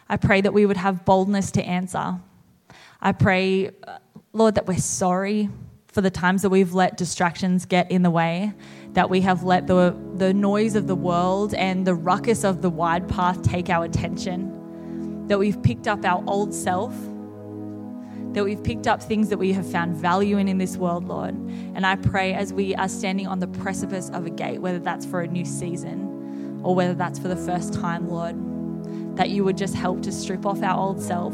I 0.09 0.17
pray 0.17 0.41
that 0.41 0.53
we 0.53 0.65
would 0.65 0.77
have 0.77 1.05
boldness 1.05 1.51
to 1.51 1.63
answer. 1.63 2.19
I 3.01 3.11
pray, 3.11 3.67
uh, 3.67 3.97
Lord, 4.31 4.55
that 4.55 4.67
we're 4.67 4.77
sorry 4.77 5.49
for 5.87 5.99
the 5.99 6.09
times 6.09 6.43
that 6.43 6.49
we've 6.49 6.73
let 6.73 6.95
distractions 6.95 7.65
get 7.65 7.91
in 7.91 8.03
the 8.03 8.09
way 8.09 8.53
that 8.93 9.09
we 9.09 9.21
have 9.21 9.43
let 9.43 9.67
the, 9.67 9.95
the 10.15 10.33
noise 10.33 10.75
of 10.75 10.87
the 10.87 10.95
world 10.95 11.53
and 11.53 11.85
the 11.85 11.93
ruckus 11.93 12.43
of 12.43 12.61
the 12.61 12.69
wide 12.69 13.07
path 13.07 13.41
take 13.41 13.69
our 13.69 13.85
attention, 13.85 15.27
that 15.27 15.37
we've 15.37 15.61
picked 15.61 15.87
up 15.87 16.05
our 16.05 16.23
old 16.27 16.53
self, 16.53 16.93
that 18.33 18.43
we've 18.43 18.63
picked 18.63 18.87
up 18.87 19.01
things 19.03 19.29
that 19.29 19.37
we 19.37 19.51
have 19.53 19.69
found 19.69 19.95
value 19.95 20.37
in 20.37 20.47
in 20.47 20.57
this 20.57 20.77
world, 20.77 21.07
Lord. 21.07 21.35
And 21.75 21.85
I 21.85 21.95
pray 21.95 22.33
as 22.33 22.53
we 22.53 22.73
are 22.75 22.87
standing 22.87 23.27
on 23.27 23.39
the 23.39 23.47
precipice 23.47 24.09
of 24.09 24.25
a 24.25 24.29
gate, 24.29 24.59
whether 24.59 24.79
that's 24.79 25.05
for 25.05 25.21
a 25.21 25.27
new 25.27 25.45
season 25.45 26.61
or 26.63 26.75
whether 26.75 26.93
that's 26.93 27.19
for 27.19 27.27
the 27.27 27.35
first 27.35 27.73
time, 27.73 28.09
Lord, 28.09 28.35
that 29.17 29.29
you 29.29 29.43
would 29.43 29.57
just 29.57 29.75
help 29.75 30.01
to 30.03 30.11
strip 30.11 30.45
off 30.45 30.63
our 30.63 30.77
old 30.77 31.01
self 31.01 31.33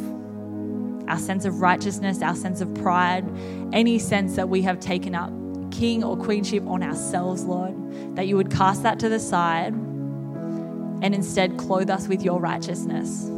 our 1.08 1.18
sense 1.18 1.46
of 1.46 1.62
righteousness, 1.62 2.22
our 2.22 2.36
sense 2.36 2.60
of 2.60 2.74
pride, 2.76 3.26
any 3.72 3.98
sense 3.98 4.36
that 4.36 4.50
we 4.50 4.62
have 4.62 4.78
taken 4.80 5.16
up 5.16 5.32
king 5.72 6.04
or 6.04 6.18
queenship 6.18 6.66
on 6.68 6.84
ourselves, 6.84 7.44
Lord, 7.44 7.76
that 8.16 8.28
you 8.28 8.36
would 8.36 8.52
cast 8.52 8.84
that 8.84 9.00
to 9.00 9.10
the 9.10 9.20
side 9.20 9.74
and 9.74 11.14
instead 11.14 11.58
clothe 11.58 11.90
us 11.90 12.08
with 12.08 12.24
your 12.24 12.40
righteousness. 12.40 13.30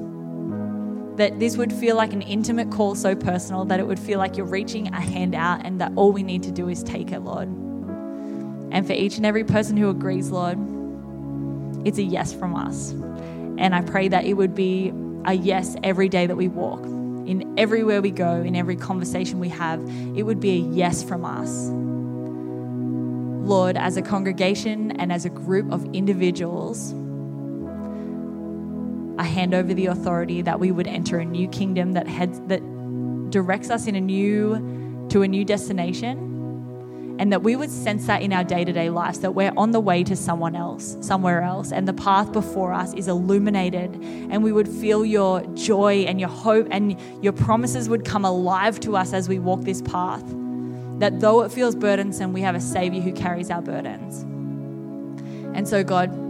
That 1.19 1.37
this 1.37 1.57
would 1.57 1.73
feel 1.73 1.97
like 1.97 2.13
an 2.13 2.21
intimate 2.21 2.71
call, 2.71 2.95
so 2.95 3.13
personal 3.13 3.65
that 3.65 3.77
it 3.81 3.85
would 3.85 3.99
feel 3.99 4.19
like 4.19 4.37
you're 4.37 4.45
reaching 4.45 4.87
a 4.87 5.01
hand 5.01 5.35
out 5.35 5.65
and 5.65 5.81
that 5.81 5.91
all 5.97 6.13
we 6.13 6.23
need 6.23 6.43
to 6.43 6.51
do 6.51 6.69
is 6.69 6.81
take 6.81 7.11
it, 7.11 7.19
Lord. 7.19 7.49
And 8.71 8.87
for 8.87 8.93
each 8.93 9.17
and 9.17 9.25
every 9.25 9.43
person 9.43 9.75
who 9.75 9.89
agrees, 9.89 10.29
Lord, 10.29 10.57
it's 11.85 11.97
a 11.97 12.03
yes 12.03 12.33
from 12.33 12.55
us. 12.55 12.91
And 12.91 13.75
I 13.75 13.81
pray 13.81 14.07
that 14.07 14.23
it 14.23 14.35
would 14.35 14.55
be 14.55 14.93
a 15.25 15.33
yes 15.33 15.75
every 15.83 16.07
day 16.07 16.25
that 16.25 16.37
we 16.37 16.47
walk, 16.47 16.85
in 16.85 17.53
everywhere 17.57 18.01
we 18.01 18.11
go, 18.11 18.41
in 18.41 18.55
every 18.55 18.77
conversation 18.77 19.41
we 19.41 19.49
have, 19.49 19.81
it 20.15 20.23
would 20.23 20.39
be 20.39 20.51
a 20.51 20.61
yes 20.73 21.03
from 21.03 21.25
us. 21.25 21.67
Lord, 23.45 23.75
as 23.75 23.97
a 23.97 24.01
congregation 24.01 24.91
and 24.91 25.11
as 25.11 25.25
a 25.25 25.29
group 25.29 25.69
of 25.69 25.83
individuals, 25.93 26.93
I 29.19 29.23
hand 29.23 29.53
over 29.53 29.73
the 29.73 29.87
authority 29.87 30.41
that 30.43 30.61
we 30.61 30.71
would 30.71 30.87
enter 30.87 31.19
a 31.19 31.25
new 31.25 31.49
kingdom 31.49 31.91
that 31.91 32.07
heads 32.07 32.39
that 32.47 32.61
directs 33.29 33.69
us 33.69 33.85
in 33.85 33.95
a 33.95 34.01
new 34.01 35.07
to 35.09 35.23
a 35.23 35.27
new 35.27 35.43
destination 35.43 37.17
and 37.19 37.33
that 37.33 37.43
we 37.43 37.57
would 37.57 37.69
sense 37.69 38.07
that 38.07 38.21
in 38.21 38.31
our 38.31 38.45
day-to-day 38.45 38.89
lives 38.89 39.19
that 39.19 39.35
we're 39.35 39.51
on 39.57 39.71
the 39.71 39.79
way 39.81 40.05
to 40.05 40.15
someone 40.15 40.55
else 40.55 40.95
somewhere 41.01 41.41
else 41.41 41.73
and 41.73 41.85
the 41.85 41.93
path 41.93 42.31
before 42.31 42.71
us 42.71 42.93
is 42.93 43.09
illuminated 43.09 43.93
and 44.01 44.41
we 44.41 44.53
would 44.53 44.69
feel 44.69 45.03
your 45.03 45.41
joy 45.47 46.05
and 46.07 46.21
your 46.21 46.29
hope 46.29 46.65
and 46.71 46.97
your 47.21 47.33
promises 47.33 47.89
would 47.89 48.05
come 48.05 48.23
alive 48.23 48.79
to 48.79 48.95
us 48.95 49.11
as 49.11 49.27
we 49.27 49.37
walk 49.37 49.61
this 49.63 49.81
path. 49.81 50.23
That 50.99 51.19
though 51.19 51.41
it 51.41 51.51
feels 51.51 51.75
burdensome 51.75 52.31
we 52.31 52.39
have 52.39 52.55
a 52.55 52.61
savior 52.61 53.01
who 53.01 53.11
carries 53.11 53.51
our 53.51 53.61
burdens. 53.61 54.21
And 55.53 55.67
so 55.67 55.83
god 55.83 56.28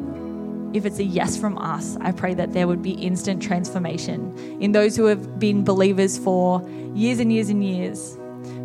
if 0.73 0.85
it's 0.85 0.99
a 0.99 1.03
yes 1.03 1.35
from 1.37 1.57
us, 1.57 1.97
I 2.01 2.11
pray 2.11 2.33
that 2.35 2.53
there 2.53 2.67
would 2.67 2.81
be 2.81 2.91
instant 2.91 3.41
transformation 3.41 4.37
in 4.61 4.71
those 4.71 4.95
who 4.95 5.05
have 5.05 5.39
been 5.39 5.63
believers 5.63 6.17
for 6.17 6.67
years 6.93 7.19
and 7.19 7.33
years 7.33 7.49
and 7.49 7.63
years, 7.63 8.17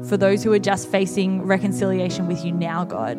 for 0.08 0.16
those 0.16 0.42
who 0.42 0.52
are 0.52 0.58
just 0.58 0.88
facing 0.88 1.42
reconciliation 1.42 2.26
with 2.26 2.44
you 2.44 2.52
now, 2.52 2.84
God. 2.84 3.16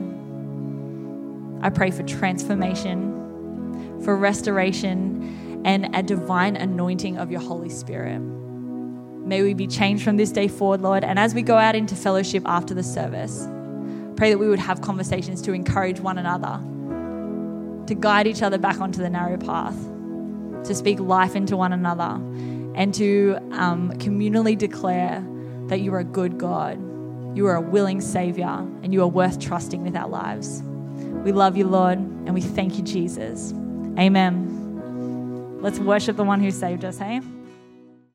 I 1.64 1.70
pray 1.70 1.90
for 1.90 2.04
transformation, 2.04 4.02
for 4.04 4.16
restoration, 4.16 5.62
and 5.66 5.96
a 5.96 6.04
divine 6.04 6.56
anointing 6.56 7.18
of 7.18 7.32
your 7.32 7.42
Holy 7.42 7.70
Spirit. 7.70 8.20
May 8.20 9.42
we 9.42 9.56
be 9.56 9.66
changed 9.66 10.04
from 10.04 10.18
this 10.18 10.32
day 10.32 10.48
forward, 10.48 10.82
Lord. 10.82 11.04
And 11.04 11.18
as 11.18 11.34
we 11.34 11.42
go 11.42 11.56
out 11.58 11.76
into 11.76 11.96
fellowship 11.96 12.44
after 12.46 12.76
the 12.76 12.84
service, 12.84 13.48
pray 14.16 14.30
that 14.30 14.38
we 14.38 14.48
would 14.48 14.60
have 14.60 14.82
conversations 14.82 15.42
to 15.42 15.54
encourage 15.54 16.00
one 16.00 16.20
another 16.20 16.62
to 17.88 17.96
guide 17.96 18.28
each 18.28 18.42
other 18.42 18.58
back 18.58 18.80
onto 18.80 19.02
the 19.02 19.10
narrow 19.10 19.38
path, 19.38 19.76
to 20.66 20.74
speak 20.74 21.00
life 21.00 21.36
into 21.36 21.56
one 21.56 21.74
another, 21.74 22.20
and 22.76 22.94
to 22.94 23.38
um, 23.52 23.92
communally 23.94 24.58
declare 24.58 25.26
that 25.68 25.80
you 25.80 25.94
are 25.94 26.00
a 26.00 26.04
good 26.04 26.38
God, 26.38 26.78
you 27.38 27.48
are 27.48 27.56
a 27.56 27.62
willing 27.62 28.02
Savior, 28.02 28.46
and 28.84 28.94
you 28.94 29.02
are 29.02 29.08
worth 29.08 29.40
trusting 29.40 29.84
with 29.84 29.96
our 29.96 30.08
lives. 30.08 30.62
We 30.64 31.32
love 31.32 31.58
you, 31.58 31.68
Lord, 31.68 31.98
and 31.98 32.34
we 32.34 32.42
thank 32.42 32.78
you, 32.78 32.84
Jesus. 32.84 33.54
Amen. 34.00 35.62
Let's 35.62 35.80
worship 35.80 36.18
the 36.18 36.24
one 36.24 36.40
who 36.40 36.52
saved 36.52 36.86
us, 36.86 36.98
hey? 36.98 37.22